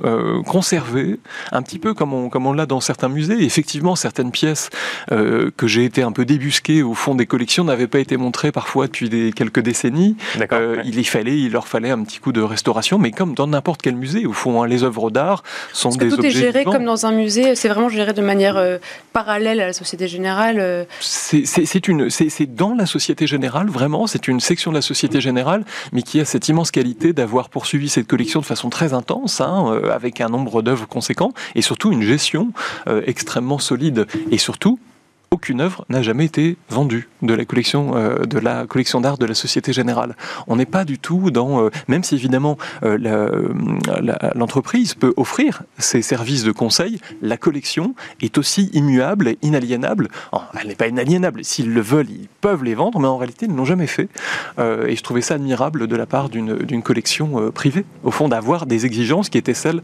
euh, 0.03 0.19
traité 0.19 0.29
euh, 0.29 0.43
conservé, 0.43 1.19
un 1.51 1.61
petit 1.61 1.79
peu 1.79 1.93
comme 1.93 2.13
on, 2.13 2.29
comme 2.29 2.45
on 2.45 2.53
l'a 2.53 2.65
dans 2.65 2.79
certains 2.79 3.09
musées. 3.09 3.43
effectivement, 3.43 3.95
certaines 3.95 4.31
pièces 4.31 4.69
euh, 5.11 5.51
que 5.55 5.67
j'ai 5.67 5.85
été 5.85 6.01
un 6.01 6.11
peu 6.11 6.25
débusquées 6.25 6.83
au 6.83 6.93
fond 6.93 7.15
des 7.15 7.25
collections 7.25 7.63
n'avaient 7.63 7.87
pas 7.87 7.99
été 7.99 8.17
montrées 8.17 8.51
parfois 8.51 8.87
depuis 8.87 9.09
des, 9.09 9.31
quelques 9.31 9.59
décennies. 9.59 10.15
Euh, 10.51 10.81
il, 10.85 10.99
y 10.99 11.03
fallait, 11.03 11.37
il 11.37 11.51
leur 11.51 11.67
fallait 11.67 11.91
un 11.91 12.03
petit 12.03 12.19
coup 12.19 12.31
de 12.31 12.41
restauration, 12.41 12.97
mais 12.97 13.11
comme 13.11 13.33
dans 13.33 13.47
n'importe 13.47 13.81
quel 13.81 13.95
musée, 13.95 14.25
au 14.25 14.33
fond, 14.33 14.61
hein, 14.61 14.67
les 14.67 14.83
œuvres 14.83 15.11
d'art 15.11 15.43
sont 15.73 15.89
des 15.89 16.09
tout 16.09 16.25
est 16.25 16.31
géré 16.31 16.63
comme 16.63 16.85
dans 16.85 17.05
un 17.05 17.11
musée, 17.11 17.55
c'est 17.55 17.69
vraiment 17.69 17.89
géré 17.89 18.13
de 18.13 18.21
manière 18.21 18.79
parallèle 19.13 19.61
à 19.61 19.67
la 19.67 19.73
Société 19.73 20.07
Générale 20.07 20.87
C'est 20.99 21.87
une, 21.87 22.09
c'est 22.09 22.55
dans 22.55 22.73
la 22.73 22.85
Société 22.85 23.27
Générale, 23.27 23.69
vraiment, 23.69 24.07
c'est 24.07 24.27
une 24.27 24.39
section 24.39 24.71
de 24.71 24.75
la 24.75 24.81
Société 24.81 25.21
Générale, 25.21 25.63
mais 25.93 26.01
qui 26.01 26.19
a 26.19 26.25
cette 26.25 26.47
immense 26.49 26.71
qualité 26.71 27.13
d'avoir 27.13 27.49
poursuivi 27.49 27.89
cette 27.89 28.07
collection 28.07 28.39
de 28.39 28.45
façon 28.45 28.69
très 28.69 28.93
intense, 28.93 29.41
hein, 29.41 29.79
avec 29.89 30.21
un 30.21 30.29
nombre 30.29 30.61
d'œuvres 30.61 30.87
conséquent 30.87 31.33
et 31.55 31.61
surtout 31.61 31.91
une 31.91 32.01
gestion 32.01 32.51
euh, 32.87 33.01
extrêmement 33.05 33.59
solide. 33.59 34.07
Et 34.31 34.37
surtout 34.37 34.79
aucune 35.39 35.61
œuvre 35.61 35.85
n'a 35.87 36.01
jamais 36.01 36.25
été 36.25 36.57
vendue 36.69 37.07
de 37.21 37.33
la 37.33 37.45
collection 37.45 37.95
euh, 37.95 38.25
de 38.25 38.37
la 38.39 38.67
collection 38.67 38.99
d'art 38.99 39.17
de 39.17 39.25
la 39.25 39.33
Société 39.33 39.71
Générale. 39.71 40.17
On 40.47 40.57
n'est 40.57 40.65
pas 40.65 40.83
du 40.83 40.99
tout 40.99 41.31
dans, 41.31 41.63
euh, 41.63 41.69
même 41.87 42.03
si 42.03 42.15
évidemment 42.15 42.57
l'entreprise 44.35 44.95
peut 44.95 45.13
offrir 45.15 45.63
ses 45.77 46.01
services 46.01 46.43
de 46.43 46.51
conseil, 46.51 46.99
la 47.21 47.37
collection 47.37 47.95
est 48.21 48.37
aussi 48.37 48.69
immuable, 48.73 49.35
inaliénable. 49.41 50.09
elle 50.59 50.67
n'est 50.67 50.75
pas 50.75 50.87
inaliénable. 50.87 51.45
S'ils 51.45 51.73
le 51.73 51.79
veulent, 51.79 52.09
ils 52.09 52.27
peuvent 52.41 52.65
les 52.65 52.75
vendre, 52.75 52.99
mais 52.99 53.07
en 53.07 53.15
réalité, 53.15 53.45
ils 53.45 53.51
ne 53.53 53.57
l'ont 53.57 53.63
jamais 53.63 53.87
fait. 53.87 54.09
et 54.57 54.95
je 54.95 55.03
trouvais 55.03 55.21
ça 55.21 55.35
admirable 55.35 55.87
de 55.87 55.95
la 55.95 56.05
part 56.05 56.27
d'une 56.29 56.83
collection 56.83 57.49
privée, 57.51 57.85
au 58.03 58.11
fond, 58.11 58.27
d'avoir 58.27 58.65
des 58.65 58.85
exigences 58.85 59.29
qui 59.29 59.37
étaient 59.37 59.53
celles 59.53 59.81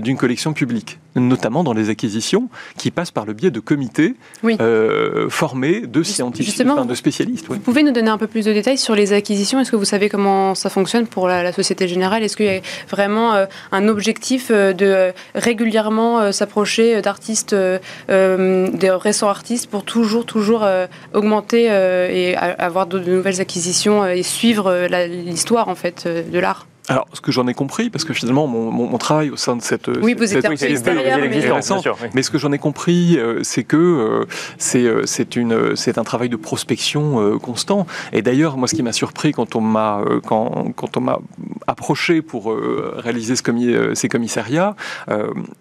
d'une 0.00 0.16
collection 0.16 0.54
publique, 0.54 0.98
notamment 1.14 1.62
dans 1.62 1.74
les 1.74 1.90
acquisitions 1.90 2.48
qui 2.78 2.90
passent 2.90 3.10
par 3.10 3.26
le 3.26 3.34
biais 3.34 3.50
de 3.50 3.60
comités. 3.60 4.14
Oui. 4.42 4.56
Euh, 4.60 4.93
formés 5.28 5.82
de 5.82 6.02
scientifiques, 6.02 6.62
de 6.62 6.94
spécialistes. 6.94 7.46
Vous 7.48 7.58
pouvez 7.58 7.82
nous 7.82 7.92
donner 7.92 8.10
un 8.10 8.18
peu 8.18 8.26
plus 8.26 8.44
de 8.44 8.52
détails 8.52 8.78
sur 8.78 8.94
les 8.94 9.12
acquisitions? 9.12 9.60
Est-ce 9.60 9.70
que 9.70 9.76
vous 9.76 9.84
savez 9.84 10.08
comment 10.08 10.54
ça 10.54 10.70
fonctionne 10.70 11.06
pour 11.06 11.28
la, 11.28 11.52
Société 11.52 11.88
Générale? 11.88 12.22
Est-ce 12.22 12.36
qu'il 12.36 12.46
y 12.46 12.56
a 12.56 12.60
vraiment 12.90 13.34
euh, 13.34 13.46
un 13.72 13.88
objectif 13.88 14.50
euh, 14.50 14.72
de 14.72 15.12
régulièrement 15.34 16.32
s'approcher 16.32 17.00
d'artistes, 17.00 17.54
des 17.54 18.90
récents 18.90 19.28
artistes, 19.28 19.68
pour 19.68 19.84
toujours, 19.84 20.26
toujours 20.26 20.66
augmenter 21.12 21.64
et 21.64 22.36
avoir 22.36 22.86
de 22.86 22.98
nouvelles 22.98 23.40
acquisitions 23.40 24.06
et 24.06 24.22
suivre 24.22 24.86
l'histoire 25.06 25.68
en 25.68 25.74
fait 25.74 26.06
de 26.06 26.38
l'art? 26.38 26.66
Alors, 26.88 27.06
ce 27.14 27.22
que 27.22 27.32
j'en 27.32 27.46
ai 27.46 27.54
compris, 27.54 27.88
parce 27.88 28.04
que 28.04 28.12
finalement, 28.12 28.46
mon, 28.46 28.70
mon, 28.70 28.98
travail 28.98 29.30
au 29.30 29.36
sein 29.36 29.56
de 29.56 29.62
cette, 29.62 29.88
oui, 29.88 30.14
vous 30.14 30.26
cette, 30.26 30.44
êtes 30.44 30.62
extérieur, 30.62 31.18
mais... 31.18 32.10
mais 32.12 32.22
ce 32.22 32.30
que 32.30 32.36
j'en 32.36 32.52
ai 32.52 32.58
compris, 32.58 33.16
euh, 33.16 33.40
c'est 33.42 33.64
que 33.64 33.76
euh, 33.76 34.26
c'est 34.58 34.84
euh, 34.84 35.06
c'est 35.06 35.36
une 35.36 35.76
c'est 35.76 35.96
un 35.96 36.04
travail 36.04 36.28
de 36.28 36.36
prospection 36.36 37.38
constant. 37.38 37.86
Et 38.12 38.20
d'ailleurs, 38.20 38.58
moi, 38.58 38.68
ce 38.68 38.74
qui 38.74 38.82
m'a 38.82 38.92
surpris 38.92 39.32
quand 39.32 39.56
on 39.56 39.62
m'a 39.62 40.04
quand, 40.26 40.72
quand 40.76 40.98
on 40.98 41.00
m'a 41.00 41.20
approché 41.66 42.20
pour 42.20 42.54
réaliser 42.96 43.34
ce 43.34 43.94
ces 43.94 44.08
commissariats, 44.08 44.76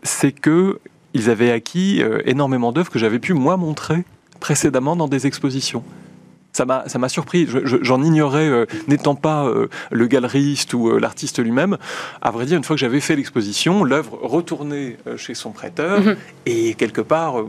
c'est 0.03 0.33
que 0.33 0.79
ils 1.13 1.29
avaient 1.29 1.51
acquis 1.51 2.01
énormément 2.25 2.71
d'œuvres 2.71 2.89
que 2.89 2.99
j'avais 2.99 3.19
pu 3.19 3.33
moi 3.33 3.55
montrer 3.55 4.03
précédemment 4.39 4.95
dans 4.95 5.07
des 5.07 5.25
expositions 5.25 5.83
ça 6.53 6.65
m'a 6.65 6.83
ça 6.87 6.99
m'a 6.99 7.09
surpris. 7.09 7.47
J'en 7.47 8.01
ignorais, 8.01 8.47
euh, 8.47 8.65
n'étant 8.87 9.15
pas 9.15 9.45
euh, 9.45 9.67
le 9.91 10.07
galeriste 10.07 10.73
ou 10.73 10.87
euh, 10.87 10.99
l'artiste 10.99 11.39
lui-même. 11.39 11.77
À 12.21 12.31
vrai 12.31 12.45
dire, 12.45 12.57
une 12.57 12.63
fois 12.63 12.75
que 12.75 12.79
j'avais 12.79 12.99
fait 12.99 13.15
l'exposition, 13.15 13.83
l'œuvre 13.83 14.17
retournait 14.21 14.97
chez 15.17 15.33
son 15.33 15.51
prêteur 15.51 16.01
mhm. 16.01 16.15
et 16.45 16.75
quelque 16.75 17.01
part 17.01 17.43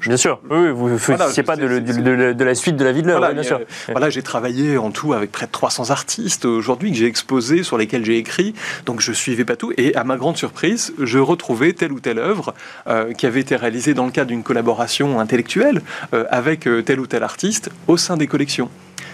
Bien 0.00 0.16
sûr, 0.16 0.40
oui, 0.50 0.70
vous 0.70 0.90
ne 0.90 0.96
voilà, 0.96 1.28
pas 1.44 1.56
de, 1.56 1.78
de, 1.78 2.44
la 2.44 2.54
suite 2.54 2.76
de 2.76 2.84
la 2.84 2.92
vie 2.92 3.02
de 3.02 3.08
l'œuvre, 3.08 3.32
bien 3.32 3.42
sûr. 3.42 3.60
Voilà, 3.88 4.10
j'ai 4.10 4.22
travaillé 4.22 4.76
en 4.78 4.90
tout 4.90 5.12
avec 5.12 5.32
près 5.32 5.46
de 5.46 5.50
300 5.50 5.90
artistes 5.90 6.44
aujourd'hui 6.44 6.90
que 6.90 6.96
j'ai 6.96 7.06
exposés, 7.06 7.62
sur 7.62 7.78
lesquels 7.78 8.04
j'ai 8.04 8.18
écrit, 8.18 8.54
donc 8.84 9.00
je 9.00 9.12
suivais 9.12 9.44
pas 9.44 9.56
tout. 9.56 9.72
Et 9.76 9.94
à 9.94 10.04
ma 10.04 10.16
grande 10.16 10.36
surprise, 10.36 10.92
je 10.98 11.18
retrouvais 11.18 11.72
telle 11.72 11.92
ou 11.92 12.00
telle 12.00 12.18
œuvre 12.18 12.54
euh, 12.86 13.12
qui 13.12 13.26
avait 13.26 13.40
été 13.40 13.56
réalisée 13.56 13.94
dans 13.94 14.06
le 14.06 14.12
cadre 14.12 14.28
d'une 14.28 14.42
collaboration 14.42 15.20
intellectuelle 15.20 15.82
euh, 16.14 16.24
avec 16.30 16.66
euh, 16.66 16.82
tel 16.82 17.00
ou 17.00 17.06
tel 17.06 17.22
artiste 17.22 17.70
au 17.88 17.96
sein 17.96 18.16
des 18.16 18.26
collections. 18.26 18.68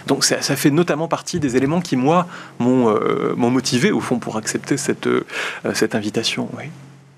Donc 0.07 0.25
ça, 0.25 0.37
fait 0.41 0.69
notamment 0.69 1.07
partie 1.07 1.39
des 1.39 1.55
éléments 1.55 1.79
qui, 1.79 1.95
moi, 1.95 2.27
m'ont 2.59 2.93
motivé, 3.37 3.89
au 3.91 4.01
fond, 4.01 4.19
pour 4.19 4.35
accepter 4.35 4.75
cette, 4.75 5.07
cette 5.73 5.95
invitation. 5.95 6.49
Oui. 6.57 6.65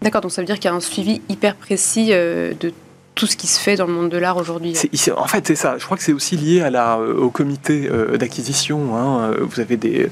D'accord, 0.03 0.21
donc 0.21 0.31
ça 0.31 0.43
veut 0.43 0.45
dire 0.45 0.59
qu'il 0.59 0.69
y 0.69 0.71
a 0.71 0.75
un 0.75 0.79
suivi 0.79 1.19
hyper 1.27 1.55
précis 1.55 2.09
de 2.09 2.71
tout 3.15 3.27
ce 3.27 3.37
qui 3.37 3.47
se 3.47 3.59
fait 3.59 3.77
dans 3.77 3.87
le 3.87 3.93
monde 3.93 4.09
de 4.09 4.17
l'art 4.17 4.37
aujourd'hui. 4.37 4.77
En 5.15 5.25
fait, 5.25 5.47
c'est 5.47 5.55
ça. 5.55 5.77
Je 5.77 5.85
crois 5.85 5.97
que 5.97 6.03
c'est 6.03 6.13
aussi 6.13 6.35
lié 6.35 6.61
euh, 6.61 7.15
au 7.15 7.29
comité 7.29 7.89
euh, 7.89 8.17
d'acquisition. 8.17 8.95
Hein. 8.95 9.31
Euh, 9.31 9.37
vous 9.39 9.61
avez 9.61 9.77
des, 9.77 10.09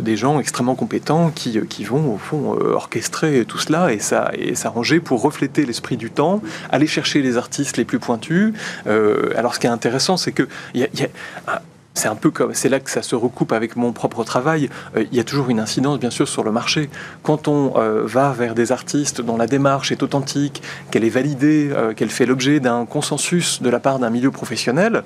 des 0.00 0.16
gens 0.16 0.38
extrêmement 0.38 0.76
compétents 0.76 1.30
qui, 1.34 1.58
qui 1.68 1.84
vont, 1.84 2.14
au 2.14 2.18
fond, 2.18 2.56
orchestrer 2.74 3.44
tout 3.44 3.58
cela 3.58 3.92
et 3.92 4.54
s'arranger 4.54 5.00
pour 5.00 5.20
refléter 5.20 5.66
l'esprit 5.66 5.96
du 5.96 6.10
temps, 6.10 6.40
aller 6.70 6.86
chercher 6.86 7.22
les 7.22 7.36
artistes 7.36 7.76
les 7.76 7.84
plus 7.84 7.98
pointus. 7.98 8.54
alors, 8.86 9.54
ce 9.54 9.60
qui 9.60 9.66
est 9.66 9.70
intéressant, 9.70 10.16
c'est 10.16 10.32
que 10.32 10.48
y 10.74 10.86
y 10.94 11.02
a 11.46 11.62
c'est 11.94 12.08
un 12.08 12.16
peu 12.16 12.30
comme, 12.30 12.54
c'est 12.54 12.68
là 12.68 12.80
que 12.80 12.90
ça 12.90 13.02
se 13.02 13.14
recoupe 13.14 13.52
avec 13.52 13.76
mon 13.76 13.92
propre 13.92 14.24
travail. 14.24 14.68
Euh, 14.96 15.04
il 15.10 15.16
y 15.16 15.20
a 15.20 15.24
toujours 15.24 15.48
une 15.48 15.60
incidence, 15.60 16.00
bien 16.00 16.10
sûr, 16.10 16.28
sur 16.28 16.42
le 16.42 16.50
marché. 16.50 16.90
Quand 17.22 17.46
on 17.46 17.74
euh, 17.76 18.02
va 18.04 18.32
vers 18.32 18.54
des 18.54 18.72
artistes 18.72 19.20
dont 19.20 19.36
la 19.36 19.46
démarche 19.46 19.92
est 19.92 20.02
authentique, 20.02 20.60
qu'elle 20.90 21.04
est 21.04 21.10
validée, 21.10 21.70
euh, 21.72 21.94
qu'elle 21.94 22.10
fait 22.10 22.26
l'objet 22.26 22.58
d'un 22.58 22.84
consensus 22.84 23.62
de 23.62 23.70
la 23.70 23.78
part 23.78 24.00
d'un 24.00 24.10
milieu 24.10 24.32
professionnel, 24.32 25.04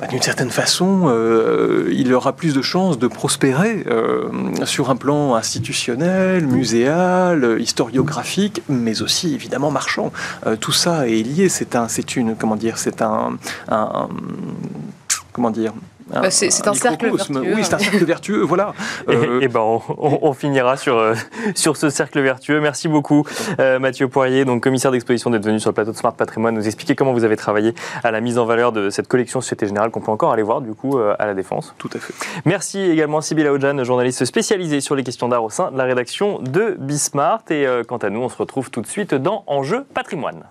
bah, 0.00 0.06
d'une 0.06 0.22
certaine 0.22 0.50
façon, 0.50 1.14
il 1.92 2.14
aura 2.14 2.32
plus 2.32 2.54
de 2.54 2.62
chances 2.62 2.98
de 2.98 3.06
prospérer 3.06 3.84
sur 4.64 4.88
un 4.88 4.96
plan 4.96 5.34
institutionnel, 5.34 6.46
muséal, 6.46 7.58
historiographique, 7.60 8.62
mais 8.70 9.02
aussi 9.02 9.34
évidemment 9.34 9.70
marchand. 9.70 10.10
tout 10.60 10.72
ça 10.72 11.06
est 11.06 11.22
lié. 11.22 11.50
C'est 11.50 11.76
un, 11.76 11.86
c'est 11.88 12.16
une, 12.16 12.34
comment 12.34 12.56
dire, 12.56 12.78
c'est 12.78 13.02
un, 13.02 13.36
un 13.68 14.08
comment 15.32 15.50
dire 15.50 15.72
bah, 16.10 16.30
c'est 16.30 16.66
un, 16.66 16.74
cercle 16.74 17.06
vertueux. 17.14 17.54
Oui, 17.54 17.62
c'est 17.62 17.74
un 17.74 17.78
cercle 17.78 18.04
vertueux, 18.04 18.42
voilà. 18.42 18.74
et, 19.08 19.14
euh, 19.14 19.48
ben, 19.48 19.80
on, 19.98 20.32
finira 20.32 20.76
sur, 20.76 20.98
euh, 20.98 21.14
sur 21.54 21.76
ce 21.76 21.88
cercle 21.88 22.20
vertueux. 22.20 22.60
Merci 22.60 22.88
beaucoup, 22.88 23.24
euh, 23.60 23.78
Mathieu 23.78 24.08
Poirier, 24.08 24.44
donc 24.44 24.62
commissaire 24.62 24.90
d'exposition, 24.90 25.30
d'être 25.30 25.44
venu 25.44 25.60
sur 25.60 25.70
le 25.70 25.74
plateau 25.74 25.92
de 25.92 25.96
Smart 25.96 26.12
Patrimoine, 26.12 26.54
nous 26.54 26.66
expliquer 26.66 26.96
comment 26.96 27.12
vous 27.12 27.24
avez 27.24 27.36
travaillé 27.36 27.74
à 28.02 28.10
la 28.10 28.20
mise 28.20 28.38
en 28.38 28.44
valeur 28.44 28.72
de 28.72 28.90
cette 28.90 29.06
collection 29.06 29.40
Société 29.40 29.66
Générale 29.66 29.90
qu'on 29.90 30.00
peut 30.00 30.10
encore 30.10 30.32
aller 30.32 30.42
voir, 30.42 30.60
du 30.60 30.74
coup, 30.74 30.98
à 30.98 31.26
la 31.26 31.34
Défense. 31.34 31.74
Tout 31.78 31.90
à 31.94 31.98
fait. 31.98 32.14
Merci 32.44 32.80
également, 32.80 33.20
Sybille 33.20 33.46
Aoudjan, 33.46 33.84
journaliste 33.84 34.24
spécialisée 34.24 34.80
sur 34.80 34.96
les 34.96 35.04
questions 35.04 35.28
d'art 35.28 35.44
au 35.44 35.50
sein 35.50 35.70
de 35.70 35.78
la 35.78 35.84
rédaction 35.84 36.40
de 36.40 36.76
Bismart. 36.78 37.42
Et 37.50 37.66
quant 37.86 37.98
à 37.98 38.10
nous, 38.10 38.20
on 38.20 38.28
se 38.28 38.36
retrouve 38.36 38.70
tout 38.70 38.80
de 38.80 38.86
suite 38.86 39.14
dans 39.14 39.44
Enjeu 39.46 39.84
Patrimoine. 39.94 40.42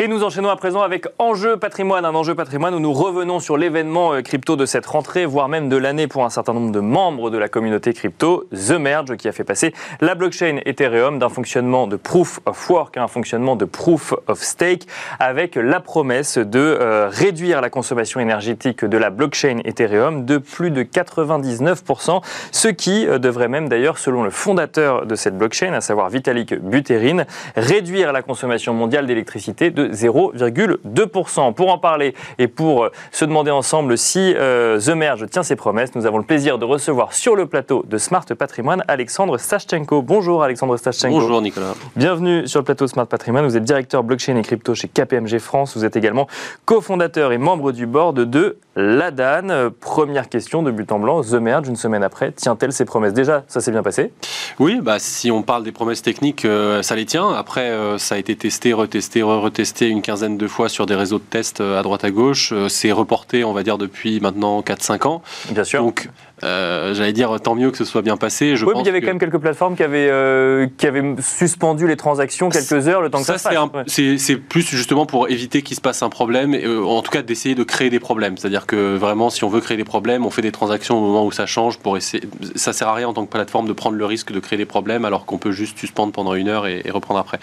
Et 0.00 0.06
nous 0.06 0.22
enchaînons 0.22 0.48
à 0.48 0.54
présent 0.54 0.82
avec 0.82 1.08
Enjeu 1.18 1.56
patrimoine, 1.56 2.04
un 2.04 2.14
enjeu 2.14 2.36
patrimoine 2.36 2.72
où 2.72 2.78
nous 2.78 2.92
revenons 2.92 3.40
sur 3.40 3.56
l'événement 3.56 4.12
euh, 4.12 4.22
crypto 4.22 4.54
de 4.54 4.64
cette 4.64 4.86
rentrée, 4.86 5.26
voire 5.26 5.48
même 5.48 5.68
de 5.68 5.76
l'année 5.76 6.06
pour 6.06 6.24
un 6.24 6.30
certain 6.30 6.52
nombre 6.52 6.70
de 6.70 6.78
membres 6.78 7.30
de 7.30 7.36
la 7.36 7.48
communauté 7.48 7.92
crypto, 7.92 8.44
The 8.52 8.78
Merge, 8.78 9.16
qui 9.16 9.26
a 9.26 9.32
fait 9.32 9.42
passer 9.42 9.74
la 10.00 10.14
blockchain 10.14 10.60
Ethereum 10.66 11.18
d'un 11.18 11.28
fonctionnement 11.28 11.88
de 11.88 11.96
proof 11.96 12.38
of 12.46 12.70
work 12.70 12.96
à 12.96 13.02
un 13.02 13.08
fonctionnement 13.08 13.56
de 13.56 13.64
proof 13.64 14.14
of 14.28 14.40
stake, 14.40 14.86
avec 15.18 15.56
la 15.56 15.80
promesse 15.80 16.38
de 16.38 16.60
euh, 16.60 17.08
réduire 17.10 17.60
la 17.60 17.68
consommation 17.68 18.20
énergétique 18.20 18.84
de 18.84 18.98
la 18.98 19.10
blockchain 19.10 19.58
Ethereum 19.64 20.24
de 20.24 20.38
plus 20.38 20.70
de 20.70 20.84
99%, 20.84 22.22
ce 22.52 22.68
qui 22.68 23.04
euh, 23.04 23.18
devrait 23.18 23.48
même 23.48 23.68
d'ailleurs, 23.68 23.98
selon 23.98 24.22
le 24.22 24.30
fondateur 24.30 25.06
de 25.06 25.16
cette 25.16 25.36
blockchain, 25.36 25.72
à 25.72 25.80
savoir 25.80 26.08
Vitalik 26.08 26.54
Buterin, 26.54 27.24
réduire 27.56 28.12
la 28.12 28.22
consommation 28.22 28.74
mondiale 28.74 29.04
d'électricité 29.04 29.72
de 29.72 29.87
0,2%. 29.92 31.54
Pour 31.54 31.72
en 31.72 31.78
parler 31.78 32.14
et 32.38 32.48
pour 32.48 32.84
euh, 32.84 32.92
se 33.10 33.24
demander 33.24 33.50
ensemble 33.50 33.98
si 33.98 34.34
euh, 34.36 34.78
The 34.78 34.90
Merge 34.90 35.28
tient 35.28 35.42
ses 35.42 35.56
promesses, 35.56 35.94
nous 35.94 36.06
avons 36.06 36.18
le 36.18 36.24
plaisir 36.24 36.58
de 36.58 36.64
recevoir 36.64 37.12
sur 37.12 37.36
le 37.36 37.46
plateau 37.46 37.84
de 37.88 37.98
Smart 37.98 38.24
Patrimoine 38.24 38.84
Alexandre 38.88 39.38
Stachchenko. 39.38 40.02
Bonjour 40.02 40.42
Alexandre 40.42 40.76
Stachchenko. 40.76 41.20
Bonjour 41.20 41.42
Nicolas. 41.42 41.74
Bienvenue 41.96 42.46
sur 42.46 42.60
le 42.60 42.64
plateau 42.64 42.84
de 42.84 42.90
Smart 42.90 43.06
Patrimoine. 43.06 43.44
Vous 43.44 43.56
êtes 43.56 43.64
directeur 43.64 44.02
blockchain 44.02 44.36
et 44.36 44.42
crypto 44.42 44.74
chez 44.74 44.88
KPMG 44.88 45.38
France. 45.38 45.76
Vous 45.76 45.84
êtes 45.84 45.96
également 45.96 46.26
cofondateur 46.64 47.32
et 47.32 47.38
membre 47.38 47.72
du 47.72 47.86
board 47.86 48.20
de 48.20 48.58
l'ADAN. 48.78 49.70
Première 49.80 50.28
question 50.28 50.62
de 50.62 50.70
but 50.70 50.90
en 50.92 50.98
blanc. 50.98 51.22
The 51.22 51.34
Merge, 51.34 51.68
une 51.68 51.76
semaine 51.76 52.02
après, 52.02 52.32
tient-elle 52.32 52.72
ses 52.72 52.84
promesses? 52.84 53.12
Déjà, 53.12 53.44
ça 53.48 53.60
s'est 53.60 53.72
bien 53.72 53.82
passé? 53.82 54.12
Oui, 54.58 54.80
bah, 54.80 54.98
si 54.98 55.30
on 55.30 55.42
parle 55.42 55.64
des 55.64 55.72
promesses 55.72 56.02
techniques, 56.02 56.44
euh, 56.44 56.82
ça 56.82 56.96
les 56.96 57.04
tient. 57.04 57.30
Après, 57.30 57.70
ça 57.98 58.14
a 58.14 58.18
été 58.18 58.36
testé, 58.36 58.72
retesté, 58.72 59.22
retesté 59.22 59.88
une 59.88 60.02
quinzaine 60.02 60.38
de 60.38 60.46
fois 60.46 60.68
sur 60.68 60.86
des 60.86 60.94
réseaux 60.94 61.18
de 61.18 61.24
tests 61.24 61.60
euh, 61.60 61.78
à 61.78 61.82
droite 61.82 62.04
à 62.04 62.10
gauche. 62.10 62.52
Euh, 62.52 62.68
c'est 62.68 62.92
reporté, 62.92 63.44
on 63.44 63.52
va 63.52 63.62
dire, 63.62 63.78
depuis 63.78 64.20
maintenant 64.20 64.60
4-5 64.60 65.06
ans. 65.06 65.22
Bien 65.50 65.64
sûr. 65.64 65.82
Donc, 65.82 66.08
euh, 66.44 66.94
j'allais 66.94 67.12
dire 67.12 67.40
tant 67.40 67.54
mieux 67.54 67.70
que 67.70 67.76
ce 67.76 67.84
soit 67.84 68.02
bien 68.02 68.16
passé. 68.16 68.56
Je 68.56 68.64
oui, 68.64 68.72
mais 68.76 68.82
il 68.82 68.86
y 68.86 68.88
avait 68.88 69.00
quand 69.00 69.08
même 69.08 69.18
quelques 69.18 69.38
plateformes 69.38 69.76
qui 69.76 69.82
avaient, 69.82 70.70
qui 70.76 70.86
avaient 70.86 71.16
suspendu 71.20 71.86
les 71.86 71.96
transactions 71.96 72.48
quelques 72.48 72.88
heures 72.88 73.02
le 73.02 73.10
temps 73.10 73.18
que 73.18 73.24
ça, 73.24 73.38
ça 73.38 73.50
C'est 73.86 74.36
plus 74.36 74.62
justement 74.62 75.06
pour 75.06 75.28
éviter 75.28 75.62
qu'il 75.62 75.76
se 75.76 75.80
passe 75.80 76.02
un 76.02 76.08
problème, 76.08 76.54
et, 76.54 76.66
en 76.66 77.02
tout 77.02 77.10
cas 77.10 77.22
d'essayer 77.22 77.54
de 77.54 77.62
créer 77.62 77.90
des 77.90 78.00
problèmes. 78.00 78.36
C'est-à-dire 78.36 78.66
que 78.66 78.96
vraiment, 78.96 79.30
si 79.30 79.44
on 79.44 79.48
veut 79.48 79.60
créer 79.60 79.76
des 79.76 79.84
problèmes, 79.84 80.26
on 80.26 80.30
fait 80.30 80.42
des 80.42 80.52
transactions 80.52 80.98
au 80.98 81.00
moment 81.00 81.24
où 81.24 81.32
ça 81.32 81.46
change 81.46 81.78
pour 81.78 81.96
essayer. 81.96 82.22
Ça 82.54 82.72
sert 82.72 82.88
à 82.88 82.94
rien 82.94 83.08
en 83.08 83.12
tant 83.12 83.24
que 83.24 83.30
plateforme 83.30 83.66
de 83.66 83.72
prendre 83.72 83.96
le 83.96 84.04
risque 84.04 84.32
de 84.32 84.40
créer 84.40 84.56
des 84.56 84.66
problèmes 84.66 85.04
alors 85.04 85.26
qu'on 85.26 85.38
peut 85.38 85.52
juste 85.52 85.78
suspendre 85.78 86.12
pendant 86.12 86.34
une 86.34 86.48
heure 86.48 86.66
et, 86.66 86.82
reprendre 86.88 87.20
après. 87.20 87.38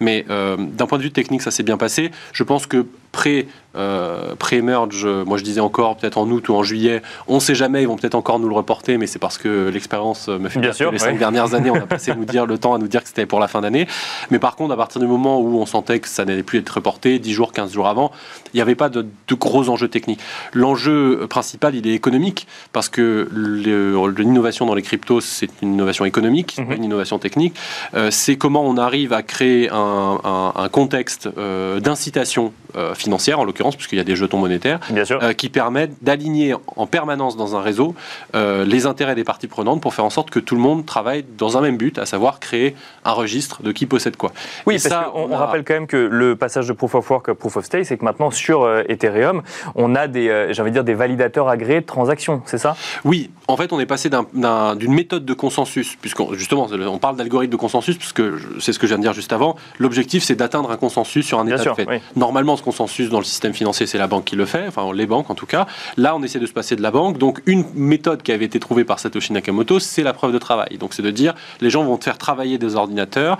Mais 0.00 0.24
d'un 0.28 0.86
point 0.86 0.98
de 0.98 1.02
vue 1.02 1.12
technique, 1.12 1.42
ça 1.42 1.50
s'est 1.50 1.62
bien 1.62 1.76
passé. 1.76 2.10
Je 2.32 2.42
pense 2.42 2.66
que 2.66 2.86
pré, 3.12 3.48
euh, 3.76 4.34
pré-merge, 4.34 5.06
moi 5.06 5.38
je 5.38 5.44
disais 5.44 5.60
encore 5.60 5.96
peut-être 5.96 6.18
en 6.18 6.28
août 6.30 6.48
ou 6.48 6.54
en 6.54 6.62
juillet, 6.62 7.02
on 7.26 7.36
ne 7.36 7.40
sait 7.40 7.54
jamais, 7.54 7.82
ils 7.82 7.88
vont 7.88 7.96
peut-être 7.96 8.14
encore 8.14 8.38
nous 8.38 8.48
le 8.48 8.54
reporter, 8.54 8.98
mais 8.98 9.06
c'est 9.06 9.18
parce 9.18 9.38
que 9.38 9.68
l'expérience 9.68 10.28
me 10.28 10.48
fait 10.48 10.60
bien 10.60 10.72
sûr, 10.72 10.90
les 10.90 10.98
cinq 10.98 11.18
dernières 11.18 11.54
années, 11.54 11.70
on 11.70 11.76
a 11.76 11.80
passé 11.86 12.14
nous 12.14 12.24
dire, 12.24 12.46
le 12.46 12.58
temps 12.58 12.74
à 12.74 12.78
nous 12.78 12.88
dire 12.88 13.02
que 13.02 13.08
c'était 13.08 13.26
pour 13.26 13.40
la 13.40 13.48
fin 13.48 13.60
d'année. 13.60 13.86
Mais 14.30 14.38
par 14.38 14.56
contre, 14.56 14.72
à 14.72 14.76
partir 14.76 15.00
du 15.00 15.06
moment 15.06 15.40
où 15.40 15.58
on 15.58 15.66
sentait 15.66 16.00
que 16.00 16.08
ça 16.08 16.24
n'allait 16.24 16.42
plus 16.42 16.58
être 16.58 16.70
reporté, 16.70 17.18
10 17.18 17.32
jours, 17.32 17.52
15 17.52 17.72
jours 17.72 17.88
avant, 17.88 18.10
il 18.52 18.56
n'y 18.56 18.60
avait 18.62 18.74
pas 18.74 18.88
de, 18.88 19.06
gros 19.32 19.68
enjeux 19.68 19.88
techniques. 19.88 20.20
L'enjeu 20.52 21.26
principal, 21.28 21.74
il 21.74 21.86
est 21.86 21.94
économique, 21.94 22.46
parce 22.72 22.88
que 22.88 23.28
l'innovation 23.32 24.66
dans 24.66 24.74
les 24.74 24.82
cryptos, 24.82 25.20
c'est 25.20 25.50
une 25.62 25.74
innovation 25.74 26.04
économique, 26.04 26.54
c'est 26.56 26.64
mhm. 26.64 26.72
une 26.72 26.84
innovation 26.84 27.18
technique. 27.18 27.54
Euh, 27.94 28.10
c'est 28.10 28.36
comment 28.36 28.64
on 28.64 28.76
arrive 28.76 29.12
à 29.12 29.22
créer 29.22 29.68
un, 29.70 30.68
contexte 30.72 31.28
euh, 31.38 31.80
d'incitation 31.80 32.52
financière, 32.74 33.07
en 33.12 33.44
l'occurrence, 33.44 33.76
puisqu'il 33.76 33.96
y 33.96 34.00
a 34.00 34.04
des 34.04 34.16
jetons 34.16 34.38
monétaires, 34.38 34.80
euh, 35.10 35.32
qui 35.32 35.48
permettent 35.48 35.94
d'aligner 36.02 36.54
en 36.76 36.86
permanence 36.86 37.36
dans 37.36 37.56
un 37.56 37.60
réseau 37.60 37.94
euh, 38.34 38.64
les 38.64 38.86
intérêts 38.86 39.14
des 39.14 39.24
parties 39.24 39.48
prenantes 39.48 39.80
pour 39.80 39.94
faire 39.94 40.04
en 40.04 40.10
sorte 40.10 40.30
que 40.30 40.38
tout 40.38 40.54
le 40.54 40.60
monde 40.60 40.86
travaille 40.86 41.24
dans 41.36 41.56
un 41.56 41.60
même 41.60 41.76
but, 41.76 41.98
à 41.98 42.06
savoir 42.06 42.40
créer 42.40 42.74
un 43.04 43.12
registre 43.12 43.62
de 43.62 43.72
qui 43.72 43.86
possède 43.86 44.16
quoi. 44.16 44.32
Oui, 44.66 44.74
parce 44.74 44.88
ça, 44.88 45.10
on, 45.14 45.26
rappelle 45.26 45.64
quand 45.64 45.74
même 45.74 45.86
que 45.86 45.96
le 45.96 46.36
passage 46.36 46.68
de 46.68 46.72
Proof 46.72 46.94
of 46.94 47.10
Work 47.10 47.28
à 47.28 47.34
Proof 47.34 47.56
of 47.56 47.64
Stake, 47.64 47.86
c'est 47.86 47.96
que 47.96 48.04
maintenant 48.04 48.30
sur 48.30 48.62
euh, 48.62 48.82
Ethereum, 48.88 49.42
on 49.74 49.94
a 49.94 50.06
des, 50.06 50.48
j'ai 50.50 50.62
envie 50.62 50.70
de 50.70 50.76
dire, 50.76 50.84
des 50.84 50.94
validateurs 50.94 51.48
agréés 51.48 51.80
de 51.80 51.86
transactions, 51.86 52.42
c'est 52.46 52.58
ça? 52.58 52.76
Oui, 53.04 53.30
en 53.46 53.56
fait, 53.56 53.72
on 53.72 53.80
est 53.80 53.86
passé 53.86 54.10
d'une 54.10 54.94
méthode 54.94 55.24
de 55.24 55.34
consensus, 55.34 55.96
puisqu'on 56.00 56.34
justement, 56.34 56.68
on 56.70 56.98
parle 56.98 57.16
d'algorithme 57.16 57.52
de 57.52 57.56
consensus, 57.56 57.96
puisque 57.96 58.22
c'est 58.60 58.72
ce 58.72 58.78
que 58.78 58.86
je 58.86 58.92
viens 58.92 58.98
de 58.98 59.02
dire 59.02 59.12
juste 59.12 59.32
avant. 59.32 59.56
L'objectif, 59.78 60.22
c'est 60.22 60.36
d'atteindre 60.36 60.70
un 60.70 60.76
consensus 60.76 61.26
sur 61.26 61.38
un 61.38 61.46
état 61.46 61.64
de 61.64 61.74
fait. 61.74 62.02
Normalement, 62.16 62.56
ce 62.56 62.62
consensus 62.62 62.87
dans 63.10 63.18
le 63.18 63.24
système 63.24 63.54
financier, 63.54 63.86
c'est 63.86 63.98
la 63.98 64.06
banque 64.06 64.24
qui 64.24 64.36
le 64.36 64.46
fait, 64.46 64.66
enfin 64.68 64.92
les 64.92 65.06
banques 65.06 65.30
en 65.30 65.34
tout 65.34 65.46
cas. 65.46 65.66
Là, 65.96 66.14
on 66.16 66.22
essaie 66.22 66.38
de 66.38 66.46
se 66.46 66.52
passer 66.52 66.76
de 66.76 66.82
la 66.82 66.90
banque. 66.90 67.18
Donc, 67.18 67.42
une 67.46 67.64
méthode 67.74 68.22
qui 68.22 68.32
avait 68.32 68.44
été 68.44 68.58
trouvée 68.58 68.84
par 68.84 68.98
Satoshi 68.98 69.32
Nakamoto, 69.32 69.78
c'est 69.78 70.02
la 70.02 70.12
preuve 70.12 70.32
de 70.32 70.38
travail. 70.38 70.78
Donc, 70.78 70.94
c'est 70.94 71.02
de 71.02 71.10
dire, 71.10 71.34
les 71.60 71.70
gens 71.70 71.84
vont 71.84 71.96
te 71.96 72.04
faire 72.04 72.18
travailler 72.18 72.58
des 72.58 72.76
ordinateurs 72.76 73.38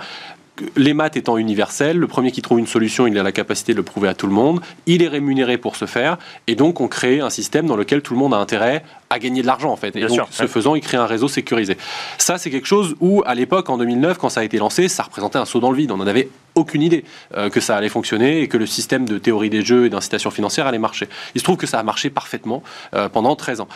les 0.75 0.93
maths 0.93 1.17
étant 1.17 1.37
universelles, 1.37 1.97
le 1.97 2.07
premier 2.07 2.31
qui 2.31 2.41
trouve 2.41 2.59
une 2.59 2.67
solution, 2.67 3.07
il 3.07 3.17
a 3.17 3.23
la 3.23 3.31
capacité 3.31 3.73
de 3.73 3.77
le 3.77 3.83
prouver 3.83 4.09
à 4.09 4.13
tout 4.13 4.27
le 4.27 4.33
monde, 4.33 4.61
il 4.85 5.03
est 5.03 5.07
rémunéré 5.07 5.57
pour 5.57 5.75
ce 5.75 5.85
faire, 5.85 6.17
et 6.47 6.55
donc 6.55 6.81
on 6.81 6.87
crée 6.87 7.19
un 7.21 7.29
système 7.29 7.65
dans 7.65 7.75
lequel 7.75 8.01
tout 8.01 8.13
le 8.13 8.19
monde 8.19 8.33
a 8.33 8.37
intérêt 8.37 8.83
à 9.09 9.19
gagner 9.19 9.41
de 9.41 9.47
l'argent 9.47 9.71
en 9.71 9.75
fait. 9.75 9.95
Et 9.95 10.05
donc, 10.05 10.19
ce 10.29 10.47
faisant, 10.47 10.75
il 10.75 10.81
crée 10.81 10.97
un 10.97 11.05
réseau 11.05 11.27
sécurisé. 11.27 11.77
Ça, 12.17 12.37
c'est 12.37 12.51
quelque 12.51 12.67
chose 12.67 12.95
où, 12.99 13.23
à 13.25 13.35
l'époque, 13.35 13.69
en 13.69 13.77
2009, 13.77 14.17
quand 14.17 14.29
ça 14.29 14.41
a 14.41 14.43
été 14.43 14.57
lancé, 14.57 14.87
ça 14.87 15.03
représentait 15.03 15.39
un 15.39 15.45
saut 15.45 15.59
dans 15.59 15.71
le 15.71 15.77
vide. 15.77 15.91
On 15.91 15.99
en 15.99 16.07
avait 16.07 16.29
aucune 16.55 16.81
idée 16.81 17.03
que 17.51 17.59
ça 17.59 17.77
allait 17.77 17.89
fonctionner 17.89 18.41
et 18.41 18.47
que 18.47 18.57
le 18.57 18.65
système 18.65 19.05
de 19.05 19.17
théorie 19.17 19.49
des 19.49 19.61
jeux 19.61 19.85
et 19.85 19.89
d'incitation 19.89 20.31
financière 20.31 20.67
allait 20.67 20.79
marcher. 20.79 21.07
Il 21.35 21.39
se 21.39 21.43
trouve 21.43 21.57
que 21.57 21.67
ça 21.67 21.79
a 21.79 21.83
marché 21.83 22.09
parfaitement 22.09 22.63
pendant 23.11 23.35
13 23.35 23.61
ans. 23.61 23.67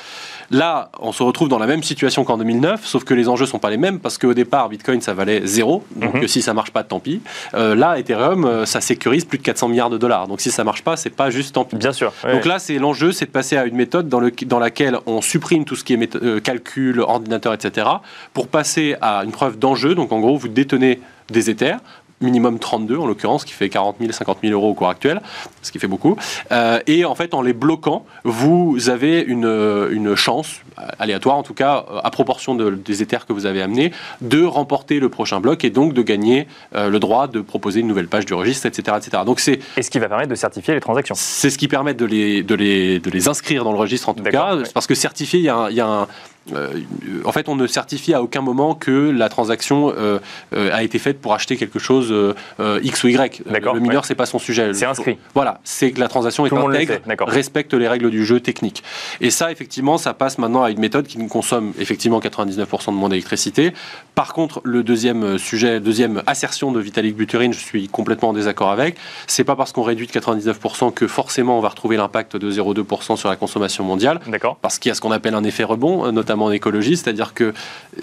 Là, 0.52 0.90
on 1.00 1.12
se 1.12 1.24
retrouve 1.24 1.50
dans 1.50 1.60
la 1.60 1.68
même 1.68 1.84
situation 1.84 2.24
qu'en 2.24 2.38
2009, 2.38 2.86
sauf 2.86 3.04
que 3.04 3.14
les 3.14 3.30
enjeux 3.30 3.46
sont 3.46 3.60
pas 3.60 3.70
les 3.70 3.78
mêmes 3.78 4.00
parce 4.00 4.18
qu'au 4.18 4.34
départ, 4.34 4.70
Bitcoin, 4.70 5.02
ça 5.02 5.14
valait 5.14 5.46
zéro. 5.46 5.84
Donc 5.96 6.16
mhm. 6.16 6.28
si 6.28 6.42
ça 6.42 6.54
marche 6.54 6.72
pas, 6.72 6.84
tant 6.84 7.00
pis. 7.00 7.22
là, 7.54 7.98
Ethereum, 7.98 8.66
ça 8.66 8.82
sécurise 8.82 9.26
plus 9.26 9.38
de 9.38 9.44
400 9.44 9.70
milliards 9.70 9.90
de 9.90 9.98
dollars. 9.98 10.28
Donc 10.28 10.42
si 10.42 10.52
ça 10.52 10.64
marche 10.64 10.84
pas, 10.84 10.98
c'est 10.98 11.10
pas 11.10 11.30
juste 11.30 11.56
tant 11.56 11.66
pis. 11.66 11.76
Bien 11.76 11.94
sûr. 11.94 12.14
Donc 12.32 12.46
là, 12.46 12.60
c'est 12.60 12.78
l'enjeu, 12.80 13.12
c'est 13.12 13.26
de 13.26 13.32
passer 13.32 13.58
à 13.58 13.66
une 13.66 13.76
méthode 13.76 14.10
dans, 14.10 14.20
le, 14.20 14.32
dans 14.46 14.60
laquelle 14.60 14.98
on 15.06 15.22
supprime 15.22 15.66
tout 15.66 15.76
ce 15.76 15.84
qui 15.84 15.94
est 15.94 16.16
euh, 16.16 16.40
calcul, 16.40 17.00
ordinateur, 17.00 17.54
etc., 17.54 17.88
pour 18.34 18.48
passer 18.48 18.96
à 19.02 19.24
une 19.24 19.32
preuve 19.32 19.58
d'enjeu. 19.58 19.96
Donc 19.96 20.12
en 20.12 20.20
gros, 20.20 20.38
vous 20.38 20.48
détenez 20.48 21.00
des 21.30 21.50
Ethers, 21.50 21.80
minimum 22.24 22.60
32 22.60 22.98
en 22.98 23.06
l'occurrence, 23.06 23.46
qui 23.46 23.54
fait 23.54 23.70
40 23.70 23.98
000, 24.00 24.12
50 24.12 24.40
000 24.42 24.54
euros 24.54 24.70
au 24.70 24.74
cours 24.74 24.90
actuel, 24.90 25.22
ce 25.62 25.72
qui 25.72 25.80
fait 25.80 25.88
beaucoup. 25.88 26.18
Euh, 26.52 26.80
et 26.88 27.06
en 27.06 27.16
fait, 27.16 27.34
en 27.34 27.42
les 27.42 27.54
bloquant, 27.54 28.06
vous 28.24 28.90
avez 28.90 29.22
une, 29.22 29.46
une 29.92 30.16
chance, 30.16 30.62
aléatoire 31.00 31.38
en 31.38 31.44
tout 31.44 31.54
cas, 31.54 31.86
à 32.04 32.10
proportion 32.12 32.56
des 32.56 33.02
éthers 33.02 33.26
que 33.26 33.34
vous 33.34 33.46
avez 33.46 33.62
amenés, 33.62 33.92
de 34.22 34.44
remporter 34.44 35.00
le 35.00 35.10
prochain 35.10 35.40
bloc 35.40 35.64
et 35.64 35.70
donc 35.70 35.94
de 35.94 36.02
gagner 36.02 36.48
euh, 36.76 36.90
le 36.90 37.00
droit 37.00 37.28
de 37.28 37.42
proposer 37.42 37.82
une 37.82 37.88
nouvelle 37.88 38.08
page 38.08 38.26
du 38.26 38.34
registre, 38.34 38.66
etc. 38.66 38.98
etc. 38.98 39.24
Donc 39.26 39.40
c'est, 39.40 39.60
et 39.78 39.82
ce 39.82 39.90
qui 39.90 40.00
va 40.00 40.08
permettre 40.08 40.30
de 40.30 40.36
certifier 40.36 40.74
les 40.74 40.82
transactions. 40.82 41.16
C'est 41.16 41.50
ce 41.50 41.58
qui 41.58 41.68
permet 41.68 41.94
de 41.94 42.06
les, 42.06 42.44
de 42.44 42.56
les, 42.56 43.00
de 43.00 43.10
les 43.10 43.28
inscrire 43.28 43.64
dans 43.64 43.72
le 43.72 43.78
registre 43.78 44.10
en 44.10 44.14
tout 44.14 44.24
cas, 44.24 44.58
parce 44.74 44.88
que 44.88 44.96
certifier, 44.96 45.40
il 45.40 45.46
y 45.46 45.50
a, 45.50 45.68
il 45.70 45.76
y 45.76 45.82
a 45.82 45.88
un 45.88 46.02
euh, 46.04 46.06
en 46.52 47.32
fait, 47.32 47.48
on 47.48 47.56
ne 47.56 47.68
certifie 47.68 48.14
à 48.14 48.22
aucun 48.22 48.42
moment 48.42 48.76
que 48.76 49.12
la 49.12 49.30
transaction 49.30 49.94
euh, 49.96 50.20
euh, 50.54 50.70
a 50.74 50.84
été 50.84 51.00
faite 51.00 51.22
pour 51.22 51.34
acheter 51.34 51.56
quelque 51.56 51.80
chose 51.80 52.14
X 52.60 53.04
ou 53.04 53.08
Y. 53.08 53.44
Le 53.46 53.80
mineur, 53.80 54.06
c'est 54.06 54.16
pas 54.16 54.26
son 54.26 54.40
sujet. 54.40 54.74
C'est 54.74 54.86
inscrit. 54.86 55.18
Voilà, 55.34 55.60
c'est 55.64 55.92
que 55.92 56.00
la 56.00 56.08
transaction 56.08 56.46
est 56.46 56.54
intègre, 56.54 57.00
respecte 57.22 57.74
les 57.74 57.88
règles 57.88 58.10
du 58.10 58.26
jeu 58.26 58.40
technique. 58.40 58.84
Et 59.22 59.30
ça, 59.30 59.52
effectivement, 59.52 59.98
ça 59.98 60.14
passe 60.14 60.38
maintenant 60.38 60.64
à 60.64 60.72
une 60.72 60.80
méthode 60.80 61.08
qui 61.08 61.18
consomme 61.28 61.74
effectivement 61.80 62.20
99% 62.20 62.88
de 62.88 62.92
moins 62.92 63.10
d'électricité. 63.10 63.74
Par 64.16 64.34
contre, 64.34 64.62
le 64.64 64.84
deuxième 64.84 65.38
sujet, 65.38 65.80
deuxième 65.80 66.22
assertion 66.28 66.72
de 66.72 66.80
Vitalik 66.80 67.16
Buterin, 67.16 67.52
je 67.52 67.60
suis 67.60 67.88
complètement 67.88 68.30
en 68.30 68.34
désaccord 68.34 68.70
avec. 68.70 68.98
C'est 69.28 69.44
pas 69.44 69.56
parce 69.56 69.72
qu'on 69.72 69.84
réduit 69.84 70.08
de 70.08 70.12
99% 70.12 70.94
que 70.94 71.08
forcément 71.08 71.58
on 71.58 71.62
va 71.62 71.70
retrouver 71.70 71.98
l'impact 71.98 72.36
de 72.36 72.52
0,2% 72.52 73.16
sur 73.16 73.30
la 73.30 73.36
consommation 73.36 73.84
mondiale. 73.84 74.20
D'accord. 74.28 74.58
Parce 74.62 74.80
qu'il 74.80 74.90
y 74.90 74.92
a 74.92 74.96
ce 74.96 75.02
qu'on 75.02 75.12
appelle 75.12 75.36
un 75.36 75.44
effet 75.44 75.64
rebond, 75.64 76.12
notamment 76.12 76.33
en 76.42 76.52
écologie, 76.52 76.98
c'est-à-dire 76.98 77.34
que 77.34 77.54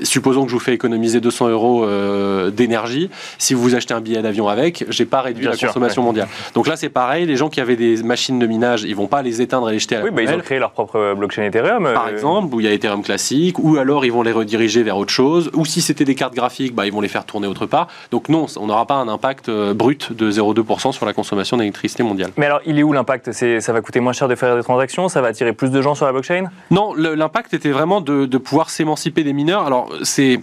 supposons 0.02 0.44
que 0.44 0.50
je 0.50 0.54
vous 0.54 0.60
fais 0.60 0.74
économiser 0.74 1.20
200 1.20 1.48
euros 1.48 1.84
euh, 1.84 2.50
d'énergie, 2.50 3.10
si 3.38 3.54
vous 3.54 3.74
achetez 3.74 3.94
un 3.94 4.00
billet 4.00 4.22
d'avion 4.22 4.48
avec, 4.48 4.84
j'ai 4.88 5.06
pas 5.06 5.20
réduit 5.20 5.46
la 5.46 5.56
consommation 5.56 6.02
mondiale. 6.02 6.28
Donc 6.54 6.66
là 6.66 6.76
c'est 6.76 6.88
pareil, 6.88 7.26
les 7.26 7.36
gens 7.36 7.48
qui 7.48 7.60
avaient 7.60 7.76
des 7.76 8.02
machines 8.02 8.38
de 8.38 8.46
minage, 8.46 8.82
ils 8.82 8.96
vont 8.96 9.06
pas 9.06 9.22
les 9.22 9.42
éteindre 9.42 9.68
et 9.70 9.72
les 9.72 9.78
jeter 9.78 9.96
à 9.96 9.98
la 9.98 10.04
oui, 10.04 10.10
bah, 10.10 10.22
ils 10.22 10.32
ont 10.32 10.38
créé 10.38 10.58
leur 10.58 10.70
propre 10.70 11.14
blockchain 11.14 11.44
Ethereum. 11.44 11.84
Par 11.92 12.06
euh, 12.06 12.12
exemple, 12.12 12.54
où 12.54 12.60
il 12.60 12.66
y 12.66 12.68
a 12.68 12.72
Ethereum 12.72 13.02
classique, 13.02 13.58
ou 13.58 13.76
alors 13.76 14.04
ils 14.04 14.12
vont 14.12 14.22
les 14.22 14.32
rediriger 14.32 14.82
vers 14.82 14.96
autre 14.96 15.12
chose, 15.12 15.50
ou 15.54 15.64
si 15.64 15.80
c'était 15.80 16.04
des 16.04 16.14
cartes 16.14 16.34
graphiques, 16.34 16.74
bah, 16.74 16.86
ils 16.86 16.92
vont 16.92 17.00
les 17.00 17.08
faire 17.08 17.24
tourner 17.24 17.46
autre 17.46 17.66
part. 17.66 17.88
Donc 18.10 18.28
non, 18.28 18.46
on 18.56 18.66
n'aura 18.66 18.86
pas 18.86 18.94
un 18.94 19.08
impact 19.08 19.48
euh, 19.48 19.74
brut 19.74 20.12
de 20.12 20.30
0,2% 20.30 20.92
sur 20.92 21.06
la 21.06 21.12
consommation 21.12 21.56
d'électricité 21.56 22.02
mondiale. 22.02 22.30
Mais 22.36 22.46
alors 22.46 22.60
il 22.66 22.78
est 22.78 22.82
où 22.82 22.92
l'impact? 22.92 23.32
Ça 23.32 23.72
va 23.72 23.80
coûter 23.80 24.00
moins 24.00 24.12
cher 24.12 24.28
de 24.28 24.34
faire 24.34 24.56
des 24.56 24.62
transactions? 24.62 25.08
Ça 25.08 25.20
va 25.20 25.28
attirer 25.28 25.52
plus 25.52 25.70
de 25.70 25.82
gens 25.82 25.94
sur 25.94 26.06
la 26.06 26.12
blockchain? 26.12 26.44
Non, 26.70 26.94
l'impact 26.94 27.54
était 27.54 27.70
vraiment 27.70 28.00
de, 28.00 28.19
de 28.26 28.38
pouvoir 28.38 28.70
s'émanciper 28.70 29.24
des 29.24 29.32
mineurs. 29.32 29.64
Alors, 29.64 29.90
c'est. 30.02 30.40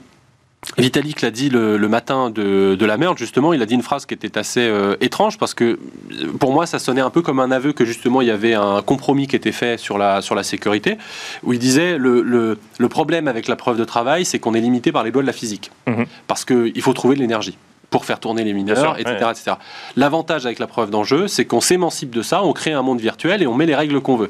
Vitalik 0.78 1.22
l'a 1.22 1.32
dit 1.32 1.50
le, 1.50 1.78
matin 1.88 2.30
de, 2.30 2.78
la 2.86 2.98
merde, 2.98 3.18
justement, 3.18 3.54
il 3.54 3.62
a 3.62 3.66
dit 3.66 3.76
une 3.76 3.84
phrase 3.84 4.06
qui 4.06 4.16
était 4.16 4.38
assez 4.38 4.62
euh, 4.62 4.96
étrange 5.02 5.38
parce 5.38 5.54
que 5.54 5.80
pour 6.40 6.52
moi 6.52 6.66
ça 6.66 6.80
sonnait 6.80 7.00
un 7.00 7.12
peu 7.12 7.22
comme 7.22 7.40
un 7.40 7.52
aveu 7.52 7.74
que 7.74 7.86
justement 7.86 8.22
il 8.22 8.28
y 8.28 8.32
avait 8.32 8.56
un 8.56 8.82
compromis 8.82 9.28
qui 9.28 9.36
était 9.36 9.52
fait 9.52 9.80
sur 9.80 9.98
la, 9.98 10.22
sur 10.22 10.36
la 10.36 10.44
sécurité, 10.44 10.98
où 11.44 11.54
il 11.54 11.60
disait 11.60 11.98
le, 11.98 12.22
le, 12.22 12.90
problème 12.90 13.28
avec 13.28 13.48
la 13.48 13.56
preuve 13.56 13.78
de 13.78 13.86
travail 13.86 14.26
c'est 14.26 14.40
qu'on 14.40 14.56
est 14.56 14.60
limité 14.60 14.92
par 14.92 15.04
les 15.04 15.12
lois 15.12 15.22
de 15.22 15.28
la 15.28 15.34
physique, 15.34 15.72
mmh. 15.86 16.04
parce 16.26 16.44
qu'il 16.44 16.82
faut 16.82 16.94
trouver 16.94 17.16
de 17.16 17.22
l'énergie 17.22 17.58
pour 17.90 18.06
faire 18.06 18.20
tourner 18.20 18.44
les 18.44 18.54
mineurs, 18.54 19.00
etc. 19.00 19.16
etc. 19.32 19.52
L'avantage 19.96 20.46
avec 20.46 20.60
la 20.60 20.68
preuve 20.68 20.90
d'enjeu, 20.90 21.28
c'est 21.28 21.46
qu'on 21.46 21.62
s'émancipe 21.62 22.14
de 22.14 22.22
ça, 22.22 22.44
on 22.44 22.54
crée 22.54 22.74
un 22.74 22.82
monde 22.82 23.00
virtuel 23.00 23.42
et 23.42 23.48
on 23.48 23.54
met 23.54 23.66
les 23.66 23.76
règles 23.76 24.02
qu'on 24.02 24.18
veut. 24.18 24.30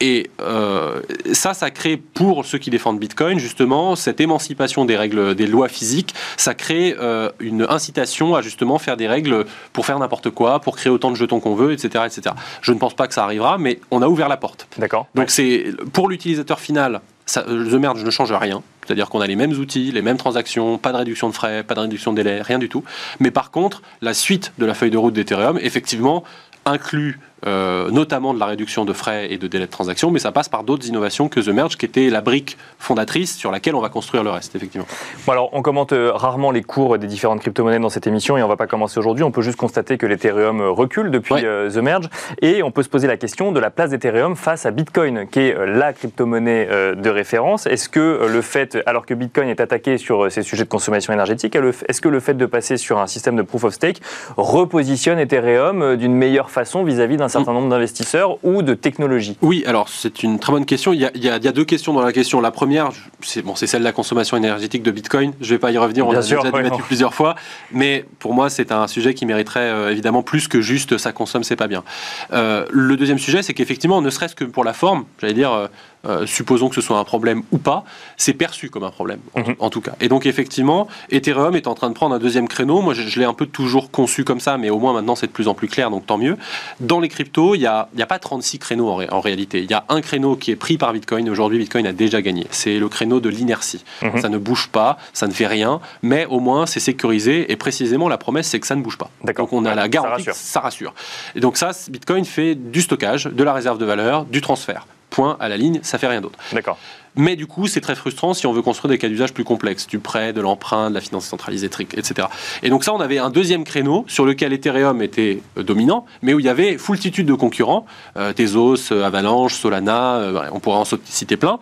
Et 0.00 0.30
euh, 0.40 1.00
ça, 1.32 1.54
ça 1.54 1.70
crée 1.70 1.96
pour 1.96 2.44
ceux 2.44 2.58
qui 2.58 2.70
défendent 2.70 2.98
Bitcoin, 2.98 3.38
justement, 3.38 3.96
cette 3.96 4.20
émancipation 4.20 4.84
des 4.84 4.96
règles, 4.96 5.34
des 5.34 5.46
lois 5.46 5.68
physiques, 5.68 6.14
ça 6.36 6.54
crée 6.54 6.94
euh, 6.98 7.30
une 7.40 7.66
incitation 7.68 8.34
à 8.34 8.42
justement 8.42 8.78
faire 8.78 8.96
des 8.96 9.08
règles 9.08 9.46
pour 9.72 9.86
faire 9.86 9.98
n'importe 9.98 10.30
quoi, 10.30 10.60
pour 10.60 10.76
créer 10.76 10.90
autant 10.90 11.10
de 11.10 11.16
jetons 11.16 11.40
qu'on 11.40 11.54
veut, 11.54 11.72
etc., 11.72 12.04
etc. 12.06 12.34
Je 12.60 12.72
ne 12.72 12.78
pense 12.78 12.94
pas 12.94 13.08
que 13.08 13.14
ça 13.14 13.24
arrivera, 13.24 13.56
mais 13.58 13.80
on 13.90 14.02
a 14.02 14.08
ouvert 14.08 14.28
la 14.28 14.36
porte. 14.36 14.68
D'accord. 14.76 15.06
Donc 15.14 15.30
c'est 15.30 15.66
pour 15.92 16.08
l'utilisateur 16.08 16.60
final, 16.60 17.00
ça, 17.24 17.42
The 17.42 17.74
Merge 17.74 18.04
ne 18.04 18.10
change 18.10 18.32
rien. 18.32 18.62
C'est-à-dire 18.86 19.08
qu'on 19.08 19.20
a 19.20 19.26
les 19.26 19.36
mêmes 19.36 19.52
outils, 19.52 19.90
les 19.90 20.02
mêmes 20.02 20.16
transactions, 20.16 20.78
pas 20.78 20.92
de 20.92 20.98
réduction 20.98 21.28
de 21.28 21.34
frais, 21.34 21.64
pas 21.64 21.74
de 21.74 21.80
réduction 21.80 22.12
de 22.12 22.22
délai, 22.22 22.40
rien 22.40 22.58
du 22.58 22.68
tout. 22.68 22.84
Mais 23.18 23.30
par 23.30 23.50
contre, 23.50 23.82
la 24.00 24.14
suite 24.14 24.52
de 24.58 24.66
la 24.66 24.74
feuille 24.74 24.90
de 24.90 24.98
route 24.98 25.14
d'Ethereum, 25.14 25.58
effectivement, 25.60 26.22
inclut 26.64 27.18
euh, 27.44 27.90
notamment 27.90 28.32
de 28.32 28.40
la 28.40 28.46
réduction 28.46 28.86
de 28.86 28.94
frais 28.94 29.30
et 29.30 29.36
de 29.36 29.46
délais 29.46 29.66
de 29.66 29.70
transaction, 29.70 30.10
mais 30.10 30.18
ça 30.18 30.32
passe 30.32 30.48
par 30.48 30.64
d'autres 30.64 30.86
innovations 30.86 31.28
que 31.28 31.38
The 31.38 31.48
Merge, 31.48 31.76
qui 31.76 31.84
était 31.84 32.08
la 32.08 32.22
brique 32.22 32.56
fondatrice 32.78 33.36
sur 33.36 33.50
laquelle 33.50 33.74
on 33.74 33.82
va 33.82 33.90
construire 33.90 34.24
le 34.24 34.30
reste, 34.30 34.56
effectivement. 34.56 34.86
Bon 35.26 35.32
alors, 35.32 35.50
on 35.52 35.60
commente 35.60 35.92
euh, 35.92 36.12
rarement 36.14 36.50
les 36.50 36.62
cours 36.62 36.96
des 36.98 37.06
différentes 37.06 37.40
crypto-monnaies 37.40 37.78
dans 37.78 37.90
cette 37.90 38.06
émission 38.06 38.38
et 38.38 38.42
on 38.42 38.46
ne 38.46 38.50
va 38.50 38.56
pas 38.56 38.66
commencer 38.66 38.98
aujourd'hui. 38.98 39.22
On 39.22 39.30
peut 39.30 39.42
juste 39.42 39.58
constater 39.58 39.98
que 39.98 40.06
l'Ethereum 40.06 40.62
recule 40.62 41.10
depuis 41.10 41.34
euh, 41.44 41.70
The 41.70 41.76
Merge 41.76 42.08
et 42.40 42.62
on 42.62 42.70
peut 42.70 42.82
se 42.82 42.88
poser 42.88 43.06
la 43.06 43.18
question 43.18 43.52
de 43.52 43.60
la 43.60 43.70
place 43.70 43.90
d'Ethereum 43.90 44.34
face 44.34 44.64
à 44.64 44.70
Bitcoin, 44.70 45.26
qui 45.28 45.40
est 45.40 45.66
la 45.66 45.92
crypto-monnaie 45.92 46.66
de 46.96 47.10
référence. 47.10 47.66
Est-ce 47.66 47.90
que 47.90 48.26
le 48.26 48.40
fait, 48.40 48.78
alors 48.86 49.04
que 49.04 49.12
Bitcoin 49.12 49.48
est 49.48 49.60
attaqué 49.60 49.98
sur 49.98 50.32
ces 50.32 50.42
sujets 50.42 50.64
de 50.64 50.68
consommation 50.68 51.12
énergétique, 51.12 51.54
est-ce 51.54 52.00
que 52.00 52.08
le 52.08 52.20
fait 52.20 52.34
de 52.34 52.46
passer 52.46 52.76
sur 52.76 52.98
un 52.98 53.06
système 53.06 53.36
de 53.36 53.42
proof 53.42 53.64
of 53.64 53.74
stake 53.74 54.00
repositionne 54.36 55.18
Ethereum 55.18 55.96
d'une 55.96 56.14
meilleure 56.14 56.50
façon 56.50 56.82
vis-à-vis 56.82 57.16
d'un 57.16 57.25
certain 57.28 57.52
nombre 57.52 57.68
d'investisseurs 57.68 58.38
ou 58.42 58.62
de 58.62 58.74
technologies 58.74 59.36
Oui, 59.42 59.64
alors 59.66 59.88
c'est 59.88 60.22
une 60.22 60.38
très 60.38 60.52
bonne 60.52 60.66
question. 60.66 60.92
Il 60.92 61.00
y, 61.00 61.28
a, 61.28 61.38
deux 61.38 61.64
questions 61.64 61.92
dans 61.92 62.02
la 62.02 62.12
question. 62.12 62.40
La 62.40 62.50
première, 62.50 62.90
c'est 63.22 63.42
bon, 63.42 63.54
celle 63.54 63.80
de 63.80 63.84
la 63.84 63.92
consommation 63.92 64.36
énergétique 64.36 64.82
de 64.82 64.90
Bitcoin. 64.90 65.32
Je 65.40 65.46
ne 65.46 65.50
vais 65.50 65.58
pas 65.58 65.70
y 65.70 65.78
revenir, 65.78 66.06
on 66.06 66.12
a 66.12 66.20
déjà 66.20 66.40
débattu 66.42 66.82
plusieurs 66.82 67.14
fois. 67.14 67.34
Mais 67.72 68.04
pour 68.18 68.34
moi, 68.34 68.50
c'est 68.50 68.72
un 68.72 68.86
sujet 68.86 69.14
qui 69.14 69.26
mériterait 69.26 69.60
euh, 69.60 69.90
évidemment 69.90 70.22
plus 70.22 70.48
que 70.48 70.60
juste 70.60 70.98
ça 70.98 71.12
consomme, 71.12 71.44
c'est 71.44 71.56
pas 71.56 71.68
bien. 71.68 71.84
Euh, 72.32 72.66
le 72.70 72.96
deuxième 72.96 73.18
sujet, 73.18 73.42
c'est 73.42 73.54
qu'effectivement, 73.54 74.00
ne 74.02 74.10
serait-ce 74.10 74.34
que 74.34 74.44
pour 74.44 74.64
la 74.64 74.72
forme, 74.72 75.04
j'allais 75.20 75.34
dire, 75.34 75.68
euh, 76.06 76.26
supposons 76.26 76.68
que 76.68 76.74
ce 76.74 76.80
soit 76.80 76.98
un 76.98 77.04
problème 77.04 77.42
ou 77.52 77.58
pas, 77.58 77.84
c'est 78.16 78.34
perçu 78.34 78.70
comme 78.70 78.84
un 78.84 78.90
problème, 78.90 79.20
en, 79.34 79.40
mhm. 79.40 79.70
tout 79.70 79.80
cas. 79.80 79.92
Et 80.00 80.08
donc, 80.08 80.26
effectivement, 80.26 80.86
Ethereum 81.10 81.56
est 81.56 81.66
en 81.66 81.74
train 81.74 81.88
de 81.88 81.94
prendre 81.94 82.14
un 82.14 82.18
deuxième 82.18 82.48
créneau. 82.48 82.80
Moi, 82.80 82.94
je, 82.94 83.18
l'ai 83.18 83.24
un 83.24 83.34
peu 83.34 83.46
toujours 83.46 83.90
conçu 83.90 84.24
comme 84.24 84.40
ça, 84.40 84.58
mais 84.58 84.70
au 84.70 84.78
moins 84.78 84.92
maintenant, 84.92 85.16
c'est 85.16 85.26
de 85.26 85.32
plus 85.32 85.48
en 85.48 85.54
plus 85.54 85.68
clair, 85.68 85.90
donc 85.90 86.06
tant 86.06 86.18
mieux. 86.18 86.36
Dans 86.80 87.00
les 87.00 87.08
cryptos, 87.08 87.54
il 87.54 87.60
n'y 87.60 87.66
a, 87.66 87.88
a, 87.98 88.06
pas 88.06 88.18
36 88.18 88.58
créneaux 88.58 88.88
en, 88.88 89.20
réalité. 89.20 89.62
Il 89.62 89.70
y 89.70 89.74
a 89.74 89.84
un 89.88 90.00
créneau 90.00 90.36
qui 90.36 90.50
est 90.50 90.56
pris 90.56 90.78
par 90.78 90.92
Bitcoin. 90.92 91.28
Aujourd'hui, 91.28 91.58
Bitcoin 91.58 91.86
a 91.86 91.92
déjà 91.92 92.22
gagné. 92.22 92.46
C'est 92.50 92.78
le 92.78 92.88
créneau 92.88 93.20
de 93.20 93.28
l'inertie. 93.28 93.84
Mhm. 94.02 94.20
Ça 94.20 94.28
ne 94.28 94.38
bouge 94.38 94.68
pas, 94.68 94.98
ça 95.12 95.26
ne 95.26 95.32
fait 95.32 95.46
rien, 95.46 95.80
mais 96.02 96.26
au 96.26 96.40
moins, 96.40 96.66
c'est 96.66 96.80
sécurisé. 96.80 97.50
Et 97.50 97.56
précisément, 97.56 98.08
la 98.08 98.18
promesse, 98.18 98.48
c'est 98.48 98.60
que 98.60 98.66
ça 98.66 98.76
ne 98.76 98.82
bouge 98.82 98.98
pas. 98.98 99.10
Donc, 99.24 99.52
on 99.52 99.64
a 99.64 99.74
la 99.74 99.88
garantie, 99.88 100.24
ça 100.24 100.30
rassure. 100.30 100.34
ça 100.34 100.60
rassure. 100.60 100.94
Et 101.34 101.40
donc, 101.40 101.56
ça, 101.56 101.70
Bitcoin 101.88 102.24
fait 102.24 102.54
du 102.54 102.82
stockage, 102.82 103.24
de 103.24 103.44
la 103.44 103.52
réserve 103.52 103.78
de 103.78 103.84
valeur, 103.84 104.24
du 104.24 104.40
transfert 104.40 104.86
point 105.16 105.38
à 105.40 105.48
la 105.48 105.56
ligne, 105.56 105.80
ça 105.82 105.96
fait 105.96 106.08
rien 106.08 106.20
d'autre. 106.20 106.38
D'accord. 106.52 106.76
Mais 107.18 107.36
du 107.36 107.46
coup, 107.46 107.66
c'est 107.66 107.80
très 107.80 107.94
frustrant 107.94 108.34
si 108.34 108.46
on 108.46 108.52
veut 108.52 108.60
construire 108.60 108.90
des 108.90 108.98
cas 108.98 109.08
d'usage 109.08 109.32
plus 109.32 109.44
complexes, 109.44 109.86
du 109.86 109.98
prêt, 109.98 110.34
de 110.34 110.42
l'emprunt, 110.42 110.90
de 110.90 110.94
la 110.94 111.00
finance 111.00 111.24
centralisée, 111.24 111.70
etc. 111.94 112.28
Et 112.62 112.68
donc 112.68 112.84
ça, 112.84 112.92
on 112.92 113.00
avait 113.00 113.16
un 113.16 113.30
deuxième 113.30 113.64
créneau 113.64 114.04
sur 114.08 114.26
lequel 114.26 114.52
Ethereum 114.52 115.00
était 115.00 115.40
euh, 115.56 115.62
dominant, 115.62 116.04
mais 116.20 116.34
où 116.34 116.40
il 116.40 116.44
y 116.44 116.50
avait 116.50 116.76
foultitude 116.76 117.26
de 117.26 117.32
concurrents, 117.32 117.86
euh, 118.18 118.34
Tezos, 118.34 118.92
euh, 118.92 119.04
Avalanche, 119.04 119.54
Solana, 119.54 120.50
on 120.52 120.60
pourrait 120.60 120.76
en 120.76 120.84
citer 121.06 121.38
plein, 121.38 121.58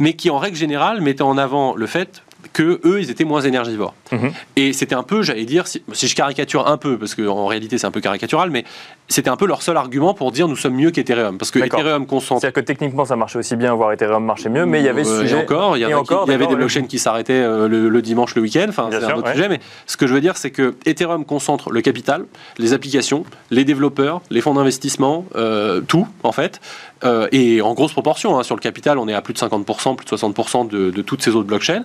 mais 0.00 0.14
qui 0.14 0.28
en 0.28 0.38
règle 0.38 0.56
générale 0.56 1.00
mettaient 1.00 1.22
en 1.22 1.38
avant 1.38 1.76
le 1.76 1.86
fait 1.86 2.24
que 2.52 2.80
eux, 2.84 3.00
ils 3.00 3.10
étaient 3.10 3.24
moins 3.24 3.42
énergivores. 3.42 3.94
Mhm. 4.12 4.32
Et 4.56 4.72
c'était 4.72 4.94
un 4.94 5.02
peu, 5.02 5.22
j'allais 5.22 5.44
dire, 5.44 5.66
si, 5.66 5.82
je 5.92 6.14
caricature 6.14 6.66
un 6.66 6.76
peu, 6.76 6.98
parce 6.98 7.14
qu'en 7.14 7.46
réalité 7.46 7.78
c'est 7.78 7.86
un 7.86 7.90
peu 7.90 8.00
caricatural, 8.00 8.50
mais 8.50 8.64
c'était 9.08 9.30
un 9.30 9.36
peu 9.36 9.46
leur 9.46 9.62
seul 9.62 9.76
argument 9.76 10.14
pour 10.14 10.32
dire 10.32 10.48
nous 10.48 10.56
sommes 10.56 10.74
mieux 10.74 10.90
qu'Ethereum. 10.90 11.38
Parce 11.38 11.50
que 11.50 11.58
Ethereum 11.58 12.06
concentre. 12.06 12.40
C'est-à-dire 12.40 12.62
que 12.62 12.66
techniquement 12.66 13.04
ça 13.04 13.16
marchait 13.16 13.38
aussi 13.38 13.56
bien, 13.56 13.74
voire 13.74 13.92
Ethereum 13.92 14.24
marchait 14.24 14.48
mieux, 14.48 14.66
mais 14.66 14.80
il 14.80 14.84
y 14.84 14.88
avait 14.88 15.04
ce 15.04 15.10
euh, 15.10 15.20
sujet. 15.22 15.36
Et 15.36 15.42
encore, 15.42 15.76
il 15.76 15.80
y 15.80 15.84
avait, 15.84 15.94
encore, 15.94 16.24
il 16.26 16.32
y 16.32 16.34
avait 16.34 16.46
des 16.46 16.56
blockchains 16.56 16.86
qui 16.86 16.98
s'arrêtaient 16.98 17.32
euh, 17.32 17.68
le, 17.68 18.02
dimanche, 18.02 18.34
le 18.34 18.42
week-end, 18.42 18.66
enfin 18.68 18.88
c'est 18.90 19.04
un 19.04 19.14
autre 19.14 19.32
sujet, 19.32 19.48
mais 19.48 19.60
ce 19.86 19.96
que 19.96 20.06
je 20.06 20.14
veux 20.14 20.20
dire 20.20 20.36
c'est 20.36 20.50
que 20.50 20.74
Ethereum 20.84 21.24
concentre 21.24 21.70
le 21.70 21.80
capital, 21.80 22.24
les 22.58 22.72
applications, 22.72 23.24
les 23.50 23.64
développeurs, 23.64 24.22
les 24.30 24.40
fonds 24.40 24.54
d'investissement, 24.54 25.24
euh, 25.36 25.80
tout 25.80 26.06
en 26.22 26.32
fait, 26.32 26.60
et 27.30 27.62
en 27.62 27.74
grosse 27.74 27.92
proportion. 27.92 28.38
Hein, 28.38 28.42
sur 28.42 28.56
le 28.56 28.60
capital, 28.60 28.98
on 28.98 29.06
est 29.06 29.14
à 29.14 29.22
plus 29.22 29.34
de 29.34 29.38
50%, 29.38 29.96
plus 29.96 30.06
de 30.06 30.16
60% 30.16 30.68
de, 30.68 30.90
de 30.90 31.02
toutes 31.02 31.22
ces 31.22 31.36
autres 31.36 31.46
blockchains. 31.46 31.84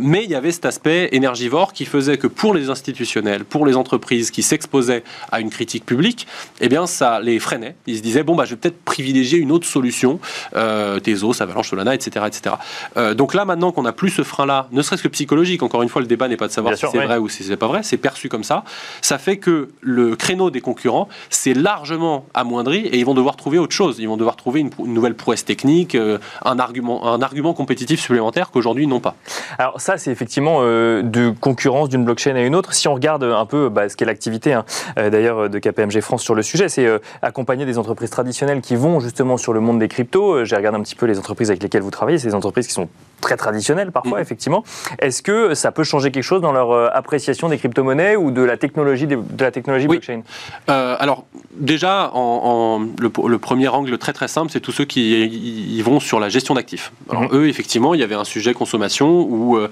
mais 0.00 0.24
il 0.24 0.30
y 0.30 0.34
avait 0.34 0.52
cet 0.52 0.66
aspect 0.66 1.08
énergivore 1.12 1.72
qui 1.72 1.84
faisait 1.84 2.18
que 2.18 2.26
pour 2.26 2.54
les 2.54 2.70
institutionnels, 2.70 3.44
pour 3.44 3.66
les 3.66 3.76
entreprises 3.76 4.30
qui 4.30 4.42
s'exposaient 4.42 5.02
à 5.32 5.40
une 5.40 5.50
critique 5.50 5.84
publique, 5.84 6.26
eh 6.60 6.68
bien, 6.68 6.86
ça 6.86 7.20
les 7.20 7.38
freinait. 7.38 7.76
Ils 7.86 7.98
se 7.98 8.02
disaient, 8.02 8.22
bon, 8.22 8.34
bah, 8.34 8.44
je 8.44 8.50
vais 8.50 8.56
peut-être 8.56 8.82
privilégier 8.84 9.38
une 9.38 9.52
autre 9.52 9.66
solution, 9.66 10.20
euh, 10.54 11.00
Tezos, 11.00 11.42
Avalanche, 11.42 11.70
Solana, 11.70 11.94
etc. 11.94 12.26
etc. 12.26 12.56
Euh, 12.96 13.14
donc 13.14 13.34
là, 13.34 13.44
maintenant 13.44 13.72
qu'on 13.72 13.82
n'a 13.82 13.92
plus 13.92 14.10
ce 14.10 14.22
frein-là, 14.22 14.68
ne 14.72 14.82
serait-ce 14.82 15.02
que 15.02 15.08
psychologique, 15.08 15.62
encore 15.62 15.82
une 15.82 15.88
fois, 15.88 16.00
le 16.02 16.08
débat 16.08 16.28
n'est 16.28 16.36
pas 16.36 16.48
de 16.48 16.52
savoir 16.52 16.76
si 16.76 16.86
c'est 16.90 17.04
vrai 17.04 17.18
ou 17.18 17.28
si 17.28 17.44
c'est 17.44 17.56
pas 17.56 17.66
vrai, 17.66 17.82
c'est 17.82 17.96
perçu 17.96 18.28
comme 18.28 18.44
ça, 18.44 18.64
ça 19.00 19.18
fait 19.18 19.38
que 19.38 19.68
le 19.80 20.16
créneau 20.16 20.50
des 20.50 20.60
concurrents 20.60 21.08
s'est 21.30 21.54
largement 21.54 22.26
amoindri 22.34 22.86
et 22.86 22.98
ils 22.98 23.06
vont 23.06 23.14
devoir 23.14 23.36
trouver 23.36 23.58
autre 23.58 23.74
chose. 23.74 23.96
Ils 23.98 24.08
vont 24.08 24.16
devoir 24.16 24.36
trouver 24.36 24.60
une, 24.60 24.70
nouvelle 24.78 25.14
prouesse 25.14 25.44
technique, 25.44 25.94
euh, 25.94 26.18
un, 26.44 26.58
argument, 26.58 27.06
un 27.12 27.22
argument 27.22 27.54
compétitif 27.54 28.00
supplémentaire 28.00 28.50
qu'aujourd'hui 28.50 28.84
ils 28.84 28.88
n'ont 28.88 29.00
pas. 29.00 29.16
Alors 29.58 29.80
ça, 29.80 29.98
c'est 29.98 30.10
effectivement 30.10 30.58
euh, 30.60 31.02
de 31.02 31.32
concurrence 31.40 31.88
d'une 31.88 32.04
blockchain 32.04 32.36
à 32.36 32.40
une 32.40 32.54
autre. 32.54 32.74
Si 32.74 32.88
on 32.88 32.94
regarde 32.94 33.24
un 33.24 33.46
peu 33.46 33.68
bah, 33.68 33.88
ce 33.88 33.96
qu'est 33.96 34.04
l'activité 34.04 34.52
hein, 34.52 34.64
d'ailleurs 34.96 35.48
de 35.48 35.58
KPMG 35.58 36.00
France 36.00 36.22
sur 36.26 36.34
le 36.34 36.42
sujet, 36.42 36.68
c'est 36.68 36.86
accompagner 37.22 37.64
des 37.64 37.78
entreprises 37.78 38.10
traditionnelles 38.10 38.60
qui 38.60 38.76
vont 38.76 39.00
justement 39.00 39.36
sur 39.36 39.52
le 39.52 39.60
monde 39.60 39.78
des 39.78 39.88
cryptos. 39.88 40.44
J'ai 40.44 40.56
regardé 40.56 40.78
un 40.78 40.82
petit 40.82 40.96
peu 40.96 41.06
les 41.06 41.18
entreprises 41.18 41.50
avec 41.50 41.62
lesquelles 41.62 41.82
vous 41.82 41.90
travaillez, 41.90 42.18
c'est 42.18 42.28
des 42.28 42.34
entreprises 42.34 42.66
qui 42.66 42.74
sont 42.74 42.88
très 43.20 43.36
traditionnelles 43.36 43.92
parfois, 43.92 44.18
mm. 44.18 44.22
effectivement. 44.22 44.64
Est-ce 44.98 45.22
que 45.22 45.54
ça 45.54 45.72
peut 45.72 45.84
changer 45.84 46.10
quelque 46.10 46.22
chose 46.22 46.40
dans 46.40 46.52
leur 46.52 46.70
euh, 46.70 46.88
appréciation 46.92 47.48
des 47.48 47.58
crypto-monnaies 47.58 48.16
ou 48.16 48.30
de 48.30 48.42
la 48.42 48.56
technologie, 48.56 49.06
de 49.06 49.20
la 49.38 49.50
technologie 49.50 49.86
blockchain? 49.86 50.22
Euh, 50.68 50.96
Alors, 50.98 51.24
déjà, 51.54 52.10
en, 52.14 52.86
le, 52.98 53.38
premier 53.38 53.68
angle 53.68 53.96
très 53.98 54.12
très 54.12 54.28
simple, 54.28 54.50
c'est 54.50 54.60
tous 54.60 54.72
ceux 54.72 54.84
qui 54.84 55.26
y 55.26 55.82
vont 55.82 56.00
sur 56.00 56.20
la 56.20 56.28
gestion 56.28 56.54
d'actifs. 56.54 56.92
Alors, 57.10 57.24
mm-hmm. 57.24 57.36
eux, 57.36 57.48
effectivement, 57.48 57.94
il 57.94 58.00
y 58.00 58.04
avait 58.04 58.14
un 58.14 58.24
sujet 58.24 58.54
consommation 58.54 59.22
où 59.22 59.56
euh, 59.56 59.68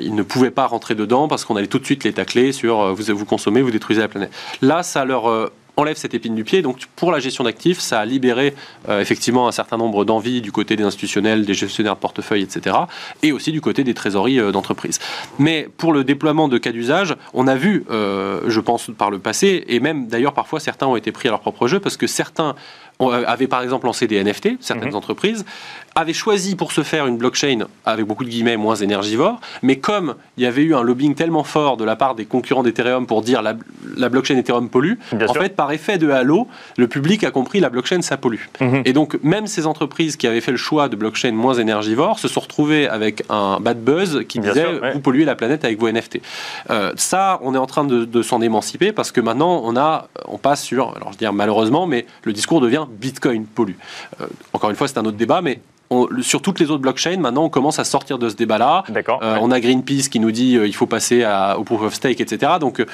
ils 0.00 0.14
ne 0.14 0.22
pouvaient 0.22 0.50
pas 0.50 0.66
rentrer 0.66 0.94
dedans 0.94 1.28
parce 1.28 1.44
qu'on 1.44 1.56
allait 1.56 1.66
tout 1.66 1.78
de 1.78 1.84
suite 1.84 2.04
les 2.04 2.12
tacler 2.12 2.52
sur 2.52 2.94
vous, 2.94 3.16
vous 3.16 3.24
consommez, 3.24 3.62
vous 3.62 3.70
détruisez 3.70 4.00
la 4.00 4.08
planète. 4.08 4.32
Là, 4.62 4.82
ça 4.82 5.04
leur 5.04 5.50
enlève 5.76 5.96
cette 5.96 6.14
épine 6.14 6.34
du 6.34 6.44
pied. 6.44 6.62
Donc 6.62 6.86
pour 6.96 7.12
la 7.12 7.20
gestion 7.20 7.44
d'actifs, 7.44 7.80
ça 7.80 8.00
a 8.00 8.04
libéré 8.04 8.54
euh, 8.88 9.00
effectivement 9.00 9.46
un 9.46 9.52
certain 9.52 9.76
nombre 9.76 10.04
d'envies 10.04 10.40
du 10.40 10.52
côté 10.52 10.76
des 10.76 10.84
institutionnels, 10.84 11.44
des 11.44 11.54
gestionnaires 11.54 11.94
de 11.94 12.00
portefeuille, 12.00 12.42
etc. 12.42 12.76
Et 13.22 13.32
aussi 13.32 13.52
du 13.52 13.60
côté 13.60 13.84
des 13.84 13.94
trésoreries 13.94 14.40
euh, 14.40 14.52
d'entreprise. 14.52 14.98
Mais 15.38 15.68
pour 15.76 15.92
le 15.92 16.04
déploiement 16.04 16.48
de 16.48 16.58
cas 16.58 16.72
d'usage, 16.72 17.14
on 17.34 17.46
a 17.46 17.54
vu, 17.54 17.84
euh, 17.90 18.42
je 18.46 18.60
pense 18.60 18.90
par 18.96 19.10
le 19.10 19.18
passé, 19.18 19.64
et 19.68 19.80
même 19.80 20.06
d'ailleurs 20.08 20.34
parfois 20.34 20.60
certains 20.60 20.86
ont 20.86 20.96
été 20.96 21.12
pris 21.12 21.28
à 21.28 21.30
leur 21.30 21.40
propre 21.40 21.68
jeu 21.68 21.80
parce 21.80 21.96
que 21.96 22.06
certains 22.06 22.54
avaient 22.98 23.46
par 23.46 23.62
exemple 23.62 23.84
lancé 23.84 24.06
des 24.06 24.22
NFT, 24.22 24.56
certaines 24.60 24.90
mhm. 24.90 24.96
entreprises, 24.96 25.44
avaient 25.96 26.12
choisi 26.12 26.56
pour 26.56 26.72
se 26.72 26.82
faire 26.82 27.06
une 27.06 27.16
blockchain 27.16 27.66
avec 27.86 28.04
beaucoup 28.04 28.24
de 28.24 28.28
guillemets 28.28 28.58
moins 28.58 28.76
énergivore, 28.76 29.40
mais 29.62 29.76
comme 29.76 30.14
il 30.36 30.44
y 30.44 30.46
avait 30.46 30.62
eu 30.62 30.74
un 30.74 30.82
lobbying 30.82 31.14
tellement 31.14 31.42
fort 31.42 31.78
de 31.78 31.84
la 31.84 31.96
part 31.96 32.14
des 32.14 32.26
concurrents 32.26 32.62
d'Ethereum 32.62 33.06
pour 33.06 33.22
dire 33.22 33.40
la, 33.40 33.56
la 33.96 34.10
blockchain 34.10 34.36
Ethereum 34.36 34.68
pollue, 34.68 34.94
en 35.26 35.32
fait 35.32 35.56
par 35.56 35.72
effet 35.72 35.96
de 35.96 36.10
halo, 36.10 36.48
le 36.76 36.86
public 36.86 37.24
a 37.24 37.30
compris 37.30 37.60
la 37.60 37.70
blockchain 37.70 38.02
ça 38.02 38.18
pollue. 38.18 38.44
Mhm. 38.60 38.82
Et 38.84 38.92
donc 38.92 39.18
même 39.22 39.46
ces 39.46 39.66
entreprises 39.66 40.16
qui 40.16 40.26
avaient 40.26 40.42
fait 40.42 40.50
le 40.50 40.58
choix 40.58 40.90
de 40.90 40.96
blockchain 40.96 41.32
moins 41.32 41.54
énergivore 41.54 42.18
se 42.18 42.28
sont 42.28 42.40
retrouvées 42.40 42.88
avec 42.88 43.24
un 43.30 43.58
bad 43.60 43.82
buzz 43.82 44.24
qui 44.28 44.38
disait 44.38 44.66
vous 44.92 45.00
polluez 45.00 45.24
la 45.24 45.34
planète 45.34 45.64
avec 45.64 45.80
vos 45.80 45.90
NFT. 45.90 46.20
Euh, 46.68 46.92
ça, 46.96 47.40
on 47.42 47.54
est 47.54 47.58
en 47.58 47.66
train 47.66 47.84
de, 47.84 48.04
de 48.04 48.22
s'en 48.22 48.42
émanciper 48.42 48.92
parce 48.92 49.12
que 49.12 49.22
maintenant 49.22 49.62
on 49.64 49.76
a, 49.78 50.08
on 50.26 50.36
passe 50.36 50.62
sur, 50.62 50.94
alors 50.94 51.08
je 51.08 51.12
veux 51.12 51.18
dire 51.18 51.32
malheureusement, 51.32 51.86
mais 51.86 52.04
le 52.24 52.34
discours 52.34 52.60
devient 52.60 52.84
Bitcoin 52.90 53.46
pollue. 53.46 53.76
Euh, 54.20 54.26
encore 54.52 54.68
une 54.68 54.76
fois, 54.76 54.88
c'est 54.88 54.98
un 54.98 55.04
autre 55.04 55.16
débat, 55.16 55.40
mais 55.40 55.60
sur 56.20 56.42
toutes 56.42 56.60
les 56.60 56.70
autres 56.70 56.82
blockchains, 56.82 57.16
maintenant, 57.18 57.44
on 57.44 57.48
commence 57.48 57.78
à 57.78 57.84
sortir 57.84 58.18
de 58.18 58.28
ce 58.28 58.36
débat-là. 58.36 58.84
Euh, 59.22 59.38
on 59.40 59.50
a 59.50 59.60
Greenpeace 59.60 60.08
qui 60.10 60.20
nous 60.20 60.30
dit 60.30 60.50
qu'il 60.50 60.58
euh, 60.58 60.66
il 60.66 60.74
faut 60.74 60.86
passer 60.86 61.26
au 61.56 61.64
proof 61.64 61.82
of 61.82 61.94
stake, 61.94 62.20
etc. 62.20 62.52
Donc, 62.60 62.84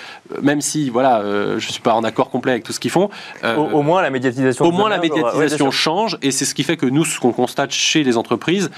même 0.43 0.61
si, 0.61 0.91
voilà, 0.91 1.23
je 1.23 1.55
ne 1.55 1.73
suis 1.73 1.83
pas 1.83 1.95
en 1.95 2.05
accord 2.05 2.31
complet 2.31 2.53
avec 2.53 2.65
tout 2.65 2.73
ce 2.73 2.81
qu'ils 2.81 2.91
font. 2.91 3.11
Au, 3.45 3.83
moins, 3.83 4.03
la 4.03 4.11
médiatisation. 4.11 4.65
Au 4.65 4.73
moins, 4.73 4.89
la 4.89 4.99
médiatisation 4.99 5.71
change, 5.71 6.19
et 6.23 6.31
c'est 6.31 6.45
ce 6.45 6.55
qui 6.55 6.65
fait 6.65 6.77
que 6.77 6.87
nous, 6.87 7.05
ce 7.05 7.19
qu'on 7.19 7.33
constate 7.33 7.73
chez 7.73 8.05
les 8.05 8.17
entreprises, 8.17 8.71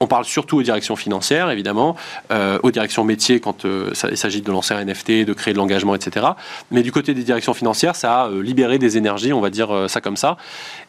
on 0.00 0.06
parle 0.06 0.24
surtout 0.24 0.58
aux 0.58 0.62
directions 0.62 0.96
financières, 0.96 1.50
évidemment, 1.50 1.96
euh, 2.30 2.58
aux 2.62 2.70
directions 2.70 3.04
métiers 3.04 3.40
quand 3.40 3.64
euh, 3.64 3.92
il 4.10 4.16
s'agit 4.16 4.42
de 4.42 4.50
lancer 4.50 4.74
un 4.74 4.84
NFT, 4.84 5.24
de 5.24 5.32
créer 5.32 5.54
de 5.54 5.58
l'engagement, 5.58 5.94
etc. 5.94 6.26
Mais 6.70 6.82
du 6.82 6.92
côté 6.92 7.14
des 7.14 7.22
directions 7.22 7.54
financières, 7.54 7.96
ça 7.96 8.22
a 8.22 8.28
euh, 8.28 8.42
libéré 8.42 8.78
des 8.78 8.98
énergies, 8.98 9.32
on 9.32 9.40
va 9.40 9.50
dire 9.50 9.86
ça 9.88 10.00
comme 10.00 10.16
ça. 10.16 10.36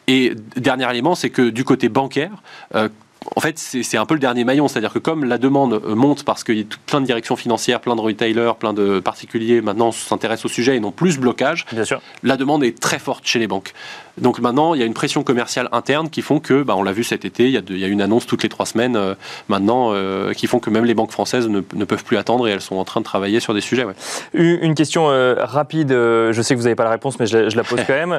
Et 0.06 0.34
dernier 0.56 0.88
élément, 0.90 1.14
c'est 1.14 1.30
que 1.30 1.48
du 1.50 1.64
côté 1.64 1.88
bancaire, 1.88 2.30
en 2.74 3.40
fait, 3.40 3.58
c'est 3.58 3.96
un 3.96 4.06
peu 4.06 4.14
le 4.14 4.20
dernier 4.20 4.44
maillon. 4.44 4.68
C'est-à-dire 4.68 4.92
que 4.92 4.98
comme 4.98 5.24
la 5.24 5.38
demande 5.38 5.82
monte 5.84 6.24
parce 6.24 6.44
qu'il 6.44 6.58
y 6.58 6.62
a 6.62 6.64
plein 6.86 7.00
de 7.00 7.06
directions 7.06 7.36
financières, 7.36 7.80
plein 7.80 7.96
de 7.96 8.00
retailers, 8.00 8.52
plein 8.58 8.72
de 8.72 9.00
particuliers 9.00 9.60
maintenant 9.60 9.92
s'intéressent 9.92 10.46
au 10.46 10.48
sujet 10.48 10.76
et 10.76 10.80
n'ont 10.80 10.92
plus 10.92 11.18
blocage, 11.18 11.66
Bien 11.72 11.84
sûr. 11.84 12.00
la 12.22 12.36
demande 12.36 12.64
est 12.64 12.78
très 12.78 12.98
forte 12.98 13.26
chez 13.26 13.38
les 13.38 13.46
banques. 13.46 13.74
Donc 14.20 14.40
maintenant, 14.40 14.74
il 14.74 14.80
y 14.80 14.82
a 14.82 14.86
une 14.86 14.94
pression 14.94 15.22
commerciale 15.22 15.68
interne 15.72 16.08
qui 16.10 16.22
font 16.22 16.40
que, 16.40 16.62
bah, 16.62 16.74
on 16.76 16.82
l'a 16.82 16.92
vu 16.92 17.04
cet 17.04 17.24
été, 17.24 17.44
il 17.44 17.50
y, 17.50 17.56
a 17.56 17.62
il 17.68 17.78
y, 17.78 17.84
a 17.84 17.88
une 17.88 18.02
annonce 18.02 18.26
toutes 18.26 18.42
les 18.42 18.48
trois 18.48 18.66
semaines 18.66 18.96
euh, 18.96 19.14
maintenant 19.48 19.90
euh, 19.92 20.32
qui 20.32 20.46
font 20.46 20.58
que 20.58 20.70
même 20.70 20.84
les 20.84 20.94
banques 20.94 21.12
françaises 21.12 21.48
ne, 21.48 21.60
ne, 21.74 21.84
peuvent 21.84 22.04
plus 22.04 22.16
attendre 22.16 22.48
et 22.48 22.50
elles 22.50 22.60
sont 22.60 22.76
en 22.76 22.84
train 22.84 23.00
de 23.00 23.04
travailler 23.04 23.40
sur 23.40 23.54
des 23.54 23.60
sujets. 23.60 23.86
Une 24.34 24.74
question 24.74 25.10
euh, 25.10 25.34
rapide, 25.38 25.90
je 25.90 26.40
sais 26.42 26.54
que 26.54 26.58
vous 26.58 26.64
n'avez 26.64 26.74
pas 26.74 26.84
la 26.84 26.90
réponse, 26.90 27.18
mais 27.18 27.26
je, 27.26 27.56
la 27.56 27.64
pose 27.64 27.80
quand 27.86 27.94
même. 27.94 28.12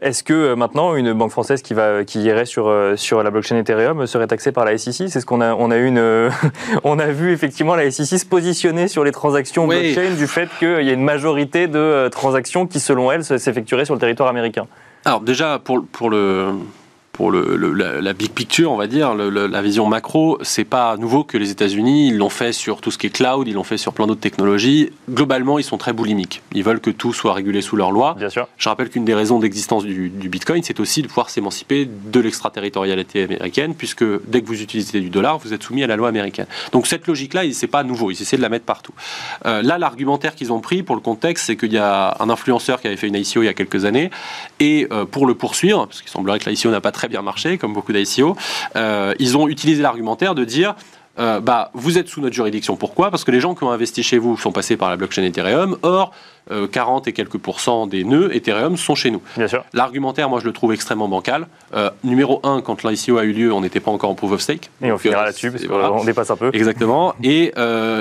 Est-ce 0.00 0.22
que 0.22 0.54
maintenant, 0.54 0.94
une 0.94 1.12
banque 1.12 1.30
française 1.30 1.62
qui, 1.62 1.74
va, 1.74 2.04
qui 2.04 2.20
irait 2.22 2.46
sur, 2.46 2.72
sur 2.96 3.22
la 3.22 3.30
blockchain 3.30 3.56
Ethereum 3.56 4.06
serait 4.06 4.26
taxée 4.26 4.52
par 4.52 4.64
la 4.64 4.76
SEC 4.78 5.08
C'est 5.08 5.20
ce 5.20 5.26
qu'on 5.26 5.40
a, 5.40 5.54
on 5.54 5.70
a, 5.70 5.76
une, 5.76 6.30
on 6.84 6.98
a 6.98 7.06
vu 7.06 7.32
effectivement 7.32 7.74
la 7.74 7.90
SEC 7.90 8.18
se 8.18 8.26
positionner 8.26 8.88
sur 8.88 9.04
les 9.04 9.12
transactions 9.12 9.66
blockchain 9.66 10.14
du 10.16 10.26
fait 10.26 10.48
qu'il 10.58 10.82
y 10.82 10.90
a 10.90 10.92
une 10.92 11.02
majorité 11.02 11.68
de 11.68 12.08
transactions 12.08 12.66
qui, 12.66 12.80
selon 12.80 13.10
elle, 13.12 13.24
s'effectueraient 13.24 13.84
sur 13.84 13.94
le 13.94 14.00
territoire 14.00 14.28
américain. 14.28 14.66
Alors 15.04 15.20
déjà, 15.20 15.58
pour, 15.58 15.84
pour 15.86 16.08
le, 16.10 16.54
pour 17.14 17.30
le, 17.30 17.56
la, 17.56 18.12
big 18.12 18.32
picture, 18.32 18.72
on 18.72 18.76
va 18.76 18.88
dire, 18.88 19.14
la 19.14 19.62
vision 19.62 19.86
macro, 19.86 20.36
c'est 20.42 20.64
pas 20.64 20.96
nouveau 20.96 21.22
que 21.22 21.38
les 21.38 21.52
États-Unis, 21.52 22.08
ils 22.08 22.18
l'ont 22.18 22.28
fait 22.28 22.52
sur 22.52 22.80
tout 22.80 22.90
ce 22.90 22.98
qui 22.98 23.06
est 23.06 23.10
cloud, 23.10 23.46
ils 23.46 23.54
l'ont 23.54 23.62
fait 23.62 23.78
sur 23.78 23.92
plein 23.92 24.08
d'autres 24.08 24.20
technologies. 24.20 24.90
Globalement, 25.08 25.60
ils 25.60 25.64
sont 25.64 25.78
très 25.78 25.92
boulimiques. 25.92 26.42
Ils 26.54 26.64
veulent 26.64 26.80
que 26.80 26.90
tout 26.90 27.12
soit 27.12 27.32
régulé 27.32 27.62
sous 27.62 27.76
leur 27.76 27.92
loi. 27.92 28.16
Bien 28.18 28.30
sûr. 28.30 28.48
Je 28.56 28.68
rappelle 28.68 28.90
qu'une 28.90 29.04
des 29.04 29.14
raisons 29.14 29.38
d'existence 29.38 29.84
du, 29.84 30.10
Bitcoin, 30.28 30.64
c'est 30.64 30.80
aussi 30.80 31.02
de 31.02 31.06
pouvoir 31.06 31.30
s'émanciper 31.30 31.88
de 31.88 32.18
l'extraterritorialité 32.18 33.22
américaine, 33.22 33.76
puisque 33.76 34.04
dès 34.26 34.42
que 34.42 34.48
vous 34.48 34.60
utilisez 34.60 35.00
du 35.00 35.08
dollar, 35.08 35.38
vous 35.38 35.54
êtes 35.54 35.62
soumis 35.62 35.84
à 35.84 35.86
la 35.86 35.94
loi 35.94 36.08
américaine. 36.08 36.46
Donc 36.72 36.88
cette 36.88 37.06
logique-là, 37.06 37.42
c'est 37.52 37.68
pas 37.68 37.84
nouveau. 37.84 38.10
Ils 38.10 38.20
essaient 38.20 38.36
de 38.36 38.42
la 38.42 38.48
mettre 38.48 38.64
partout. 38.64 38.92
Euh, 39.46 39.62
là, 39.62 39.78
l'argumentaire 39.78 40.34
qu'ils 40.34 40.52
ont 40.52 40.60
pris 40.60 40.82
pour 40.82 40.96
le 40.96 41.00
contexte, 41.00 41.46
c'est 41.46 41.56
qu'il 41.56 41.72
y 41.72 41.78
a 41.78 42.16
un 42.18 42.28
influenceur 42.28 42.80
qui 42.80 42.88
avait 42.88 42.96
fait 42.96 43.06
une 43.06 43.14
ICO 43.14 43.42
il 43.42 43.46
y 43.46 43.48
a 43.48 43.54
quelques 43.54 43.84
années, 43.84 44.10
et 44.58 44.88
euh, 44.90 45.04
pour 45.04 45.26
le 45.26 45.34
poursuivre, 45.36 45.86
parce 45.86 46.02
qu'il 46.02 46.10
semblerait 46.10 46.40
que 46.40 46.50
l'ICO 46.50 46.70
n'a 46.70 46.80
pas 46.80 46.90
très 46.90 47.03
bien 47.08 47.22
marché, 47.22 47.58
comme 47.58 47.72
beaucoup 47.72 47.92
d'ICO, 47.92 48.36
euh, 48.76 49.14
ils 49.18 49.36
ont 49.36 49.48
utilisé 49.48 49.82
l'argumentaire 49.82 50.34
de 50.34 50.44
dire 50.44 50.74
euh, 51.18 51.40
bah, 51.40 51.70
vous 51.74 51.98
êtes 51.98 52.08
sous 52.08 52.20
notre 52.20 52.34
juridiction. 52.34 52.76
Pourquoi? 52.76 53.10
Parce 53.10 53.24
que 53.24 53.30
les 53.30 53.40
gens 53.40 53.54
qui 53.54 53.64
ont 53.64 53.70
investi 53.70 54.02
chez 54.02 54.18
vous 54.18 54.36
sont 54.36 54.52
passés 54.52 54.76
par 54.76 54.90
la 54.90 54.96
blockchain 54.96 55.22
Ethereum. 55.22 55.76
Or, 55.82 56.12
40 56.72 57.06
euh, 57.06 57.10
et 57.10 57.12
quelques 57.14 57.38
pourcents 57.38 57.86
des 57.86 58.04
nœuds 58.04 58.34
Ethereum 58.34 58.76
sont 58.76 58.94
chez 58.94 59.10
nous. 59.10 59.22
L'argumentaire, 59.72 60.28
moi, 60.28 60.40
je 60.40 60.46
le 60.46 60.52
trouve 60.52 60.74
extrêmement 60.74 61.08
bancal. 61.08 61.46
Euh, 61.74 61.90
numéro 62.02 62.40
1, 62.42 62.60
quand 62.60 62.84
l'ICO 62.84 63.16
a 63.16 63.24
eu 63.24 63.32
lieu, 63.32 63.52
on 63.52 63.62
n'était 63.62 63.80
pas 63.80 63.90
encore 63.90 64.10
en 64.10 64.14
proof 64.14 64.32
of 64.32 64.40
stake. 64.40 64.70
Et 64.82 64.92
on 64.92 64.98
finira 64.98 65.24
là-dessus, 65.24 65.50
parce 65.50 65.64
qu'on 65.66 66.04
dépasse 66.04 66.30
un 66.30 66.36
peu. 66.36 66.50
Exactement. 66.52 67.14
Et 67.22 67.52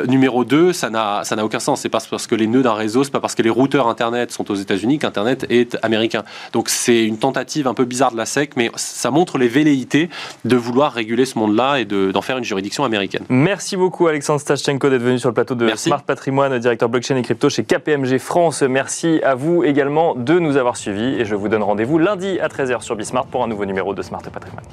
numéro 0.08 0.44
2, 0.44 0.74
ça 0.74 0.90
n'a 0.90 1.24
aucun 1.44 1.60
sens. 1.60 1.82
C'est 1.82 1.90
pas 1.90 2.02
parce 2.10 2.28
que 2.28 2.36
les 2.36 2.48
nœuds 2.48 2.64
d'un 2.64 2.74
réseau, 2.74 3.04
c'est 3.04 3.12
pas 3.12 3.22
parce 3.22 3.36
que 3.36 3.44
les 3.44 3.50
routeurs 3.50 3.88
Internet 3.88 4.32
sont 4.32 4.50
aux 4.52 4.56
États-Unis 4.56 5.00
qu'Internet 5.00 5.46
est 5.50 5.78
américain. 5.82 6.24
Donc 6.52 6.70
c'est 6.70 7.06
une 7.06 7.18
tentative 7.18 7.68
un 7.68 7.74
peu 7.74 7.86
bizarre 7.86 8.12
de 8.12 8.18
la 8.18 8.26
SEC, 8.26 8.56
mais 8.58 8.72
ça 8.76 9.12
montre 9.12 9.38
les 9.38 9.48
velléités 9.48 10.10
de 10.46 10.56
vouloir 10.56 10.92
réguler 10.92 11.26
ce 11.26 11.38
monde-là 11.38 11.80
et 11.80 11.86
d'en 11.86 12.22
faire 12.22 12.38
une 12.38 12.44
juridiction 12.44 12.84
américaine. 12.84 13.03
Merci 13.30 13.78
beaucoup 13.78 14.08
Alexandre 14.08 14.40
Stachenko 14.40 14.90
d'être 14.90 15.02
venu 15.02 15.20
sur 15.20 15.30
le 15.30 15.34
plateau 15.34 15.56
de 15.56 15.76
Smart 15.76 16.04
Patrimoine, 16.04 16.58
directeur 16.60 16.90
blockchain 16.90 17.16
et 17.16 17.22
crypto 17.22 17.50
chez 17.50 17.64
KPMG 17.64 18.18
France. 18.18 18.62
Merci 18.62 19.22
à 19.24 19.36
vous 19.36 19.64
également 19.64 20.16
de 20.16 20.40
nous 20.40 20.58
avoir 20.58 20.78
suivis 20.78 21.20
et 21.20 21.26
je 21.26 21.36
vous 21.36 21.48
donne 21.48 21.64
rendez-vous 21.64 21.98
lundi 21.98 22.40
à 22.40 22.48
13h 22.48 22.82
sur 22.82 22.96
Bismart 22.96 23.26
pour 23.28 23.44
un 23.44 23.48
nouveau 23.48 23.66
numéro 23.66 23.94
de 23.94 24.02
Smart 24.02 24.22
Patrimoine. 24.22 24.66